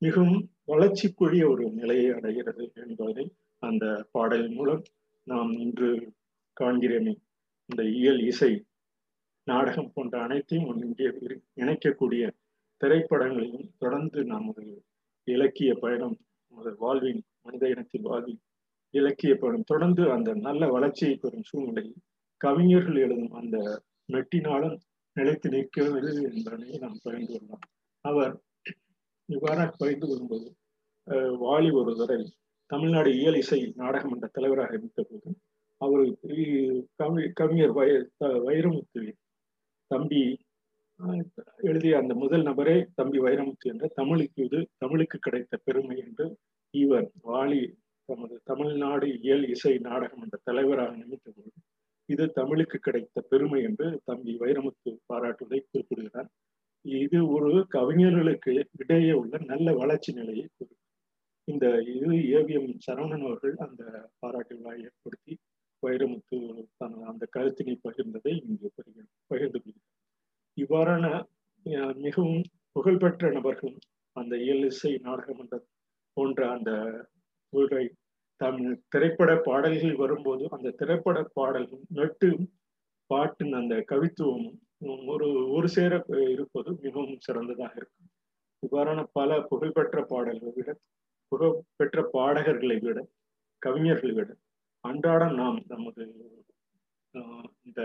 மிகவும் 0.02 0.42
வளர்ச்சிக்குரிய 0.64 1.44
ஒரு 1.50 1.72
நிலையை 1.72 2.10
அடைகிறது 2.12 2.72
என்பதை 2.76 3.26
அந்த 3.64 3.86
பாடலின் 4.12 4.54
மூலம் 4.54 4.84
நாம் 5.28 5.52
இன்று 5.60 5.90
காண்கிறேனே. 6.58 7.14
இந்த 7.70 7.84
இயல் 7.84 8.22
இசை 8.22 8.52
நாடகம் 9.48 9.92
போன்ற 9.94 10.22
அனைத்தையும் 10.22 10.82
இங்கே 10.84 11.08
இணைக்கக்கூடிய 11.56 12.24
திரைப்படங்களையும் 12.82 13.70
தொடர்ந்து 13.78 14.24
நமது 14.24 14.64
இலக்கிய 15.28 15.74
பயணம் 15.76 16.18
நமது 16.54 16.76
வாழ்வின் 16.78 17.22
மனித 17.42 17.70
இனத்தின் 17.70 18.02
வாழ்வின் 18.02 18.42
இலக்கியப்படும் 18.94 19.68
தொடர்ந்து 19.68 20.04
அந்த 20.12 20.30
நல்ல 20.34 20.68
வளர்ச்சியை 20.68 21.16
பெறும் 21.16 21.44
சூழ்நிலையில் 21.44 21.98
கவிஞர்கள் 22.42 23.00
எழுதும் 23.02 23.34
அந்த 23.34 23.58
நெட்டினாலும் 24.10 24.78
நிலைத்து 25.16 25.48
நிற்கிறது 25.50 26.12
என்பதனை 26.30 26.78
நாம் 26.78 27.00
பகிர்ந்து 27.04 27.34
கொள்ளலாம். 27.34 27.66
அவர் 28.06 28.34
இவ்வாறாக 29.30 29.70
பகிர்ந்து 29.78 30.08
கொள்ளும்போது 30.08 30.48
வாலி 31.42 31.70
ஒரு 31.72 31.92
தடவை 31.96 32.26
தமிழ்நாடு 32.70 33.10
இயல் 33.12 33.36
இசை 33.36 33.60
நாடகம் 33.76 34.20
தலைவராக 34.28 34.74
இருந்த 34.74 35.04
போது 35.04 35.30
அவர் 35.82 36.06
கவி 36.98 37.24
கவிஞர் 37.34 37.72
வய 37.72 37.92
வைரமுத்து 38.48 39.02
தம்பி 39.92 40.22
எழுதிய 41.64 41.98
அந்த 41.98 42.14
முதல் 42.16 42.44
நபரே 42.44 42.78
தம்பி 42.96 43.20
வைரமுத்து 43.20 43.66
என்ற 43.66 43.88
தமிழுக்கு 43.96 44.40
இது 44.46 44.60
தமிழுக்கு 44.78 45.18
கிடைத்த 45.18 45.58
பெருமை 45.58 45.98
என்று 45.98 46.26
இவர் 46.74 47.08
வாலி 47.24 47.62
தமது 48.10 48.36
தமிழ்நாடு 48.44 49.08
இயல் 49.20 49.46
இசை 49.50 49.74
நாடகம் 49.80 50.22
என்ற 50.22 50.38
தலைவராக 50.44 50.92
நினைத்த 50.96 51.30
போது 51.32 51.60
இது 52.10 52.26
தமிழுக்கு 52.32 52.78
கிடைத்த 52.80 53.24
பெருமை 53.32 53.60
என்று 53.64 53.88
தம்பி 54.06 54.34
வைரமுத்து 54.42 54.92
பாராட்டுவதை 55.10 55.60
குறிப்பிடுகிறார். 55.62 56.30
இது 56.86 57.20
ஒரு 57.28 57.52
கவிஞர்களுக்கு 57.76 58.52
இடையே 58.78 59.14
உள்ள 59.14 59.38
நல்ல 59.46 59.68
வளர்ச்சி 59.74 60.12
நிலையை 60.14 60.46
குறிப்பிடும் 60.48 60.84
இந்த 61.48 61.66
இது 61.94 62.08
ஏவிஎம் 62.38 62.72
சரவணன் 62.86 63.26
அவர்கள் 63.26 63.56
அந்த 63.66 63.84
பாராட்டு 64.20 64.54
விழாவை 64.56 64.80
ஏற்படுத்தி 64.82 65.34
வைரமுத்து 65.84 66.38
தனது 66.78 67.04
அந்த 67.12 67.24
கருத்தினை 67.36 67.76
பகிர்ந்ததை 67.86 68.34
இங்கு 68.44 68.70
பகிர்ந்து 69.32 69.60
கொள்கிறார் 69.60 69.94
இவ்வாறான 70.58 71.06
மிகவும் 71.98 72.42
புகழ்பெற்ற 72.76 73.30
நபர்களும் 73.32 73.80
அந்த 74.16 74.34
இயல் 74.38 74.66
இசை 74.66 74.94
நாடகமன்ற 75.04 75.56
போன்ற 76.18 76.42
அந்த 76.52 76.72
துறை 77.54 77.86
தமிழ் 78.42 78.74
திரைப்பட 78.90 79.32
பாடல்கள் 79.46 79.96
வரும்போது 79.96 80.44
அந்த 80.52 80.74
திரைப்பட 80.80 81.20
பாடல்கள் 81.34 81.84
நட்டு 81.90 82.30
பாட்டின் 83.10 83.54
அந்த 83.54 83.76
கவித்துவமும் 83.92 84.58
ஒரு 85.08 85.28
ஒரு 85.50 85.68
சேர 85.70 85.94
இருப்பது 86.34 86.70
மிகவும் 86.82 87.20
சிறந்ததாக 87.20 87.74
இருக்கும். 87.76 88.10
இவ்வாறான 88.64 89.00
பல 89.14 89.40
புகழ்பெற்ற 89.52 89.98
பாடல்களை 90.12 90.52
விட 90.58 90.72
புகழ்பெற்ற 91.32 92.02
பாடகர்களை 92.14 92.78
விட 92.78 93.00
கவிஞர்களை 93.62 94.14
விட 94.14 94.30
அன்றாடம் 94.84 95.36
நாம் 95.36 95.60
நமது 95.68 96.04
இந்த 97.66 97.82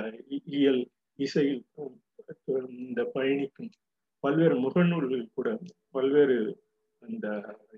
இயல் 0.53 0.83
இசையில் 1.19 1.63
இந்த 2.83 3.03
பயணிக்கும் 3.15 3.71
பல்வேறு 4.25 4.57
முகநூல்கள் 4.57 5.25
கூட 5.35 5.49
பல்வேறு 5.91 6.37
அந்த 7.03 7.27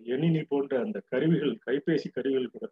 எணினி 0.07 0.43
போன்ற 0.45 0.73
அந்த 0.81 0.99
கருவிகள் 1.11 1.55
கைபேசி 1.67 2.09
கருவிகள் 2.11 2.55
கூட 2.55 2.67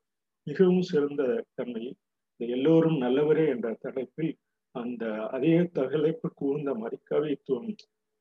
மிகவும் 0.46 0.82
சிறந்த 0.82 1.22
தன்மை. 1.54 1.84
இந்த 2.32 2.44
எல்லோரும் 2.56 2.98
நல்லவரே 2.98 3.44
என்ற 3.48 3.68
தலைப்பில் 3.82 4.32
அந்த 4.74 5.04
அதே 5.28 5.54
தகலைப்பு 5.78 6.28
கூர்ந்த 6.34 6.70
மாதிரி 6.74 6.98
கவித்துவம் 7.10 7.70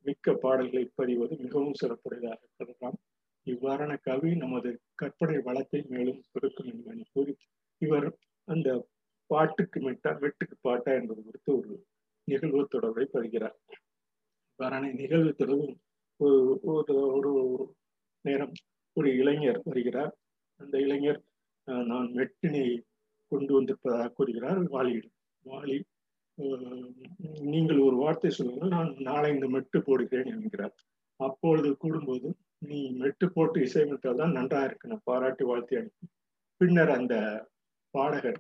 மிக்க 0.06 0.34
பாடல்களை 0.44 0.86
பதிவது 0.96 1.34
மிகவும் 1.38 1.78
சிறப்புடையதாக 1.82 2.50
கருதலாம். 2.58 2.98
இவ்வாறான 3.48 3.92
கவி 4.02 4.32
நமது 4.36 4.70
கற்பனை 4.96 5.38
வளத்தை 5.48 5.80
மேலும் 5.90 6.22
பெருக்கும் 6.32 6.72
என்று 6.72 7.06
கூறி 7.14 7.34
இவர் 7.82 8.08
அந்த 8.48 8.70
பாட்டுக்கு 9.30 9.80
மெட்டா 9.80 10.12
வெட்டுக்கு 10.22 10.56
பாட்டா 10.62 10.92
என்பது 10.94 11.22
குறித்து 11.22 11.52
ஒரு 11.58 11.74
நிகழ்வு 12.28 12.64
தொடர்பை 12.68 13.06
பதிகிறார் 13.14 13.58
இவ்வாறான 14.50 14.92
நிகழ்வு 14.94 15.32
தொடர்பும் 15.34 15.78
ஒரு 16.20 16.96
ஒரு 17.12 17.64
நேரம் 18.26 18.54
ஒரு 18.98 19.10
இளைஞர் 19.22 19.60
வருகிறார். 19.70 20.14
அந்த 20.60 20.76
இளைஞர் 20.86 21.20
நான் 21.92 22.10
மெட்டினை 22.20 22.64
கொண்டு 23.32 23.52
வந்திருப்பதாக 23.58 24.12
கூறுகிறார். 24.18 24.60
வாலியிடம் 24.76 25.18
வாலி 25.46 25.78
நீங்கள் 27.54 27.80
ஒரு 27.88 27.98
வார்த்தை 28.04 28.30
சொல்லுங்கள் 28.38 28.74
நான் 28.76 28.90
நாளை 29.10 29.30
இந்த 29.36 29.48
மெட்டு 29.56 29.80
போடுகிறேன் 29.88 30.32
என்கிறார். 30.34 30.76
அப்பொழுது 31.20 31.70
கூடும்போது 31.84 32.30
நீ 32.70 32.80
மெட்டு 33.02 33.26
போட்டு 33.36 33.58
இசையமைத்தால் 33.68 34.22
தான் 34.22 34.36
நன்றாக 34.38 34.68
இருக்கு. 34.70 34.92
நான் 34.92 35.08
பாராட்டி 35.10 35.44
வாழ்த்தி 35.50 35.76
அனுப்பி 35.80 36.08
பின்னர் 36.62 36.92
அந்த 37.00 37.16
பாடகர் 37.94 38.40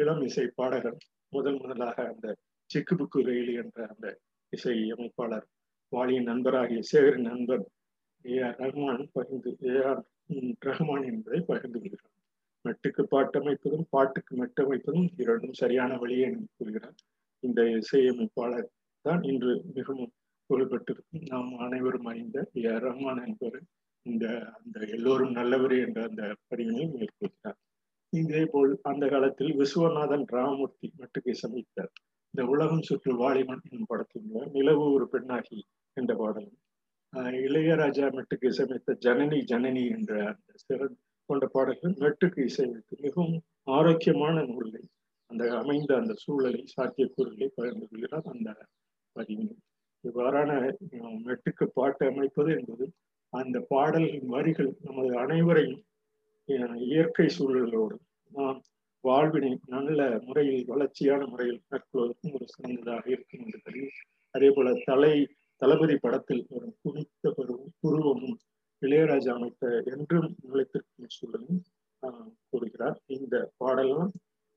இளம் 0.00 0.22
இசை 0.28 0.46
பாடகர் 0.60 0.98
முதல் 1.36 1.60
முதலாக 1.62 1.98
அந்த 2.12 2.26
சிக்கு 2.70 2.94
புக்கு 3.00 3.20
ரயில் 3.28 3.52
என்ற 3.62 3.78
அந்த 3.92 4.06
இசை 4.52 4.74
அமைப்பாளர் 4.94 5.46
வாலியின் 5.92 6.28
நண்பராகிய 6.30 6.80
சேகரின் 6.90 7.28
நண்பர் 7.30 7.64
ஏ 8.24 8.36
ஆர் 8.46 8.58
ரஹ்மான் 8.60 9.02
பகிர்ந்து 9.12 9.50
ஏ 9.68 9.74
ஆர் 9.90 10.02
ரஹ்மான் 10.68 11.04
என்பதை 11.10 11.40
பகிர்ந்து 11.50 11.78
கொள்கிறார். 11.78 12.10
மெட்டுக்கு 12.64 13.02
பாட்டமைப்பதும் 13.14 13.86
பாட்டுக்கு 13.90 14.34
மெட்டமைப்பதும் 14.42 15.08
இரண்டும் 15.16 15.58
சரியான 15.62 15.96
வழியை 15.96 16.28
கூறுகிறார். 16.58 16.96
இந்த 17.42 17.62
இசையமைப்பாளர் 17.80 18.68
தான் 19.04 19.22
இன்று 19.22 19.52
மிகவும் 19.76 20.12
புகழ்பெற்றிருக்கும். 20.50 21.26
நாம் 21.32 21.50
அனைவரும் 21.58 22.08
அறிந்த 22.12 22.38
ஏ 22.56 22.66
ஆர் 22.72 22.86
ரஹ்மான் 22.88 23.22
என்பவர் 23.26 23.60
இந்த 24.06 24.24
அந்த 24.56 24.78
எல்லோரும் 24.96 25.32
நல்லவர் 25.32 25.74
என்ற 25.78 26.00
அந்த 26.08 26.22
பதிவினை 26.50 26.86
மேற்கொள்கிறார் 26.94 27.58
இதே 28.12 28.42
போல் 28.44 28.72
அந்த 28.82 29.04
காலத்தில் 29.08 29.52
விஸ்வநாதன் 29.60 30.26
ராமமூர்த்தி 30.34 30.88
மட்டுக்கு 31.00 31.32
சமைத்தார் 31.42 31.92
இந்த 32.34 32.42
உலகம் 32.46 32.84
சுற்று 32.88 33.12
வாலிபன் 33.14 33.64
என்னும் 33.66 33.88
படத்தில் 33.88 34.26
நிலவு 34.52 34.84
ஒரு 34.96 35.06
பெண்ணாகி 35.08 35.58
என்ற 35.96 36.12
பாடலும் 36.14 36.58
இளையராஜா 37.44 38.06
மெட்டுக்கு 38.16 38.46
இசையமைத்த 38.50 38.94
ஜனனி 39.04 39.38
ஜனனி 39.50 39.82
என்ற 39.88 40.12
அந்த 40.30 40.52
சிறந்த 40.62 40.94
கொண்ட 41.28 41.44
பாடல்கள் 41.46 41.94
மெட்டுக்கு 42.00 42.40
இசையமைத்து 42.48 42.94
மிகவும் 43.00 43.36
ஆரோக்கியமான 43.70 44.34
நூல்கள். 44.48 44.86
அந்த 45.30 45.44
அமைந்த 45.60 45.90
அந்த 45.96 46.14
சூழலை 46.14 46.60
சாத்தியக்கூறுகளை 46.74 47.48
பகிர்ந்து 47.54 47.86
கொள்கிறார் 47.86 48.26
அந்த 48.34 48.50
பதிவு. 49.16 49.46
இவ்வாறான 50.04 50.50
மெட்டுக்கு 51.26 51.66
பாட்டு 51.74 52.04
அமைப்பது 52.06 52.50
என்பது 52.58 52.86
அந்த 53.32 53.58
பாடல்களின் 53.70 54.28
வரிகள் 54.28 54.70
நமது 54.80 55.12
அனைவரையும் 55.18 55.82
இயற்கை 56.88 57.26
சூழலோடு 57.36 57.96
நாம் 58.32 58.58
வாழ்வினை 59.04 59.52
நல்ல 59.66 59.98
முறையில் 60.26 60.68
வளர்ச்சியான 60.68 61.22
முறையில் 61.26 61.62
மேற்கொள்வதற்கும் 61.70 62.34
ஒரு 62.36 62.46
சிறந்ததாக 62.46 63.04
இருக்கும் 63.10 63.42
என்று 63.44 63.58
கருதி 63.60 63.88
அதே 64.34 64.48
போல 64.48 64.68
தலை 64.84 65.14
தளபதி 65.62 65.96
படத்தில் 65.96 66.44
வரும் 66.50 66.76
குவித்த 66.82 67.30
பருவம் 67.36 67.72
புருவமும் 67.82 68.36
இளையராஜா 68.82 69.32
அமைத்த 69.36 69.64
என்றும் 69.92 70.28
நிலைத்திருக்கும் 70.48 71.12
சூழலும் 71.16 71.60
கூறுகிறார். 72.50 72.98
இந்த 73.16 73.36
பாடலாம் 73.56 74.10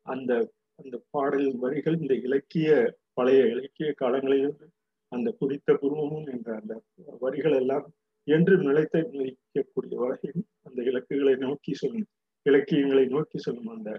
அந்த 0.06 0.32
அந்த 0.80 0.96
பாடலின் 1.10 1.60
வரிகள் 1.60 1.96
இந்த 2.02 2.16
இலக்கிய 2.26 2.70
பழைய 3.14 3.42
இலக்கிய 3.54 3.88
காலங்களிலிருந்து 4.02 4.68
அந்த 5.12 5.30
குறித்த 5.40 5.74
புருவமும் 5.82 6.28
என்ற 6.34 6.50
அந்த 6.60 6.74
வரிகள் 7.20 7.56
எல்லாம் 7.62 7.86
என்றும் 8.28 8.66
நிலைத்த 8.70 9.02
நிலைக்கக்கூடிய 9.14 9.96
வகையில் 10.04 10.44
அந்த 10.68 10.80
இலக்குகளை 10.90 11.34
நோக்கி 11.46 11.74
சொல்லும் 11.74 12.08
இலக்கியங்களை 12.46 13.06
நோக்கி 13.06 13.38
சொல்லும் 13.38 13.72
அந்த 13.76 13.92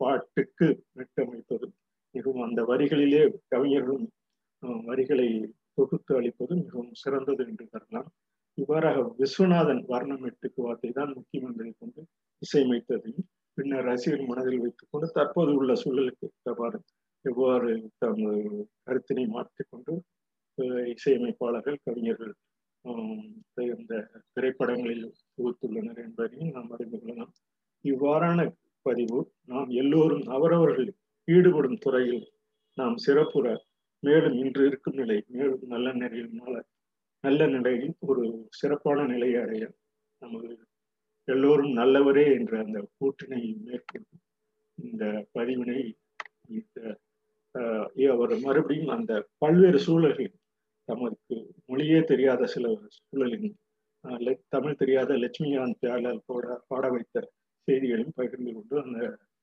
பாட்டுக்கு 0.00 0.66
நட்டமைப்பது. 0.98 1.66
மிகவும் 2.14 2.44
அந்த 2.48 2.60
வரிகளிலே 2.70 3.22
கவிஞர்களும் 3.48 4.08
வரிகளை 4.88 5.28
தொகுத்து 5.78 6.12
அளிப்பது 6.18 6.52
மிகவும் 6.62 6.92
சிறந்தது 7.02 7.42
என்று 7.50 7.64
கருதலாம். 7.72 8.08
இவ்வாறாக 8.58 9.00
விஸ்வநாதன் 9.18 9.82
வர்ணமெட்டுக்கு 9.90 10.60
வார்த்தை 10.66 10.90
தான் 10.90 11.12
முக்கியம் 11.18 11.48
என்பதை 11.50 11.72
கொண்டு 11.82 12.00
இசையமைத்ததையும் 12.42 13.26
பின்னர் 13.58 13.86
ரசிகர் 13.90 14.28
மனதில் 14.30 14.62
வைத்துக் 14.64 14.90
கொண்டு 14.90 15.06
தற்போது 15.16 15.52
உள்ள 15.58 15.72
சூழலுக்கு 15.82 16.26
ஏற்றவாறு 16.28 16.78
எவ்வாறு 17.24 17.70
தம் 18.02 18.24
கருத்தினை 18.86 19.24
மாற்றிக்கொண்டு 19.36 19.94
இசையமைப்பாளர்கள் 20.94 21.82
கவிஞர்கள் 21.86 22.34
இந்த 23.74 23.94
திரைப்படங்களில் 24.34 25.06
தொகுத்துள்ளனர் 25.36 26.00
என்பதையும் 26.04 26.52
நாம் 26.56 26.70
அறிந்து 26.74 26.98
கொள்ளலாம். 26.98 27.32
இவ்வாறான 27.84 28.40
பதிவு 28.86 29.18
நாம் 29.52 29.70
எல்லோரும் 29.82 30.24
அவரவர்கள் 30.36 30.88
ஈடுபடும் 31.28 31.80
துறையில் 31.84 32.22
நாம் 32.78 32.96
சிறப்புற 33.06 33.46
மேலும் 34.02 34.36
இன்று 34.42 34.62
இருக்கும் 34.66 34.98
நிலை 35.00 35.18
மேலும் 35.36 35.64
நல்ல 35.66 35.92
நிலையில் 35.92 36.32
நல்ல 37.24 37.40
நிலையில் 37.54 37.94
ஒரு 38.10 38.24
சிறப்பான 38.58 39.06
நிலையை 39.06 39.38
அடைய 39.42 39.64
நமது 40.22 40.50
எல்லோரும் 41.28 41.72
நல்லவரே 41.78 42.26
என்ற 42.38 42.52
அந்த 42.64 42.78
கூட்டினை 42.98 43.40
மேற்கொண்டு 43.66 44.16
இந்த 44.78 45.04
பதிவினை 45.34 45.80
அவர் 48.12 48.34
மறுபடியும் 48.44 48.92
அந்த 48.96 49.12
பல்வேறு 49.42 49.78
சூழல்கள் 49.86 50.32
தமக்கு 50.88 51.36
மொழியே 51.70 52.00
தெரியாத 52.02 52.42
சில 52.46 52.66
சூழலின் 52.98 53.50
தமிழ் 54.48 54.80
தெரியாத 54.82 55.10
லட்சுமிகாந்த் 55.22 55.80
பியாலால் 55.82 56.26
போட 56.26 56.56
பாட 56.70 56.84
வைத்த 56.88 57.16
செய்திகளையும் 57.68 58.16
பகிர்ந்து 58.18 58.52
கொண்டு 58.52 58.76
அந்த 58.84 58.98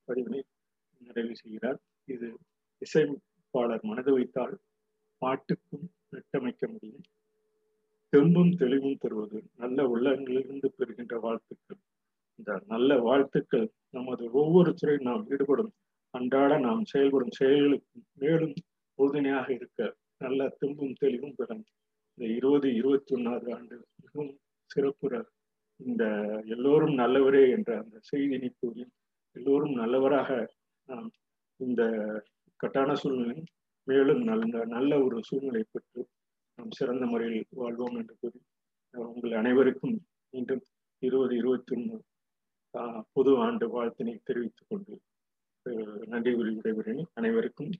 பதிவினை 0.07 0.41
நிறைவு 1.01 1.33
செய்கிறார். 1.41 1.79
இது 2.07 2.27
இசை 2.81 3.03
இசைப்பாளர் 3.55 3.83
மனது 3.89 4.11
வைத்தால் 4.15 4.55
பாட்டுக்கும் 5.21 5.85
நட்டமைக்க 6.13 6.63
முடியும். 6.71 7.05
தெம்பும் 8.13 8.51
தெளிவும் 8.61 8.97
தருவது 9.03 9.39
நல்ல 9.61 9.77
உள்ளங்களிலிருந்து 9.93 10.67
பெறுகின்ற 10.77 11.15
வாழ்த்துக்கள். 11.25 11.79
இந்த 12.39 12.51
நல்ல 12.73 12.97
வாழ்த்துக்கள் 13.07 13.67
நமது 13.97 14.23
ஒவ்வொரு 14.41 14.71
துறை 14.73 14.95
நாம் 15.07 15.23
ஈடுபடும் 15.33 15.71
அன்றாட 16.13 16.57
நாம் 16.67 16.83
செயல்படும் 16.91 17.37
செயல்களுக்கு 17.39 18.01
மேலும் 18.23 18.55
உறுதுணையாக 18.99 19.47
இருக்க 19.57 19.89
நல்ல 20.25 20.49
தெம்பும் 20.59 20.99
தெளிவும் 21.03 21.37
பெறும். 21.39 21.63
இந்த 22.17 22.25
இருபது 22.39 22.67
இருபத்தி 22.81 23.15
ஒன்னாவது 23.17 23.49
ஆண்டு 23.57 23.77
மிகவும் 24.03 24.33
சிறப்புற 24.71 25.15
இந்த 25.79 26.03
எல்லோரும் 26.55 26.95
நல்லவரே 27.03 27.43
என்ற 27.55 27.71
அந்த 27.83 27.97
செய்தினை 28.11 28.51
கூறி 28.59 28.85
எல்லோரும் 29.35 29.75
நல்லவராக 29.81 30.29
நாம் 30.89 31.09
இந்த 31.59 31.81
கட்டான 32.63 32.93
சூழ்நிலை. 32.93 33.37
மேலும் 33.87 34.21
நல்ல 34.23 34.65
நல்ல 34.65 34.91
ஒரு 35.03 35.17
சூழ்நிலை 35.23 35.63
பெற்று 35.71 36.01
நாம் 36.57 36.71
சிறந்த 36.71 37.05
முறையில் 37.05 37.45
வாழ்வோம் 37.49 37.95
என்று 37.95 38.15
கூறி 38.19 38.39
உங்கள் 38.93 39.31
அனைவருக்கும் 39.31 39.95
மீண்டும் 40.33 40.63
இருபது 41.01 41.33
இருபத்தி 41.35 41.75
ஒன்று 41.75 41.97
பொது 43.11 43.31
ஆண்டு 43.37 43.65
வாழ்த்தினை 43.67 44.15
தெரிவித்துக் 44.23 44.69
கொண்டு 44.69 44.93
நன்றி 46.05 46.31
கூறி 46.33 46.51
விடைபெறேன் 46.55 47.03
அனைவருக்கும் 47.13 47.71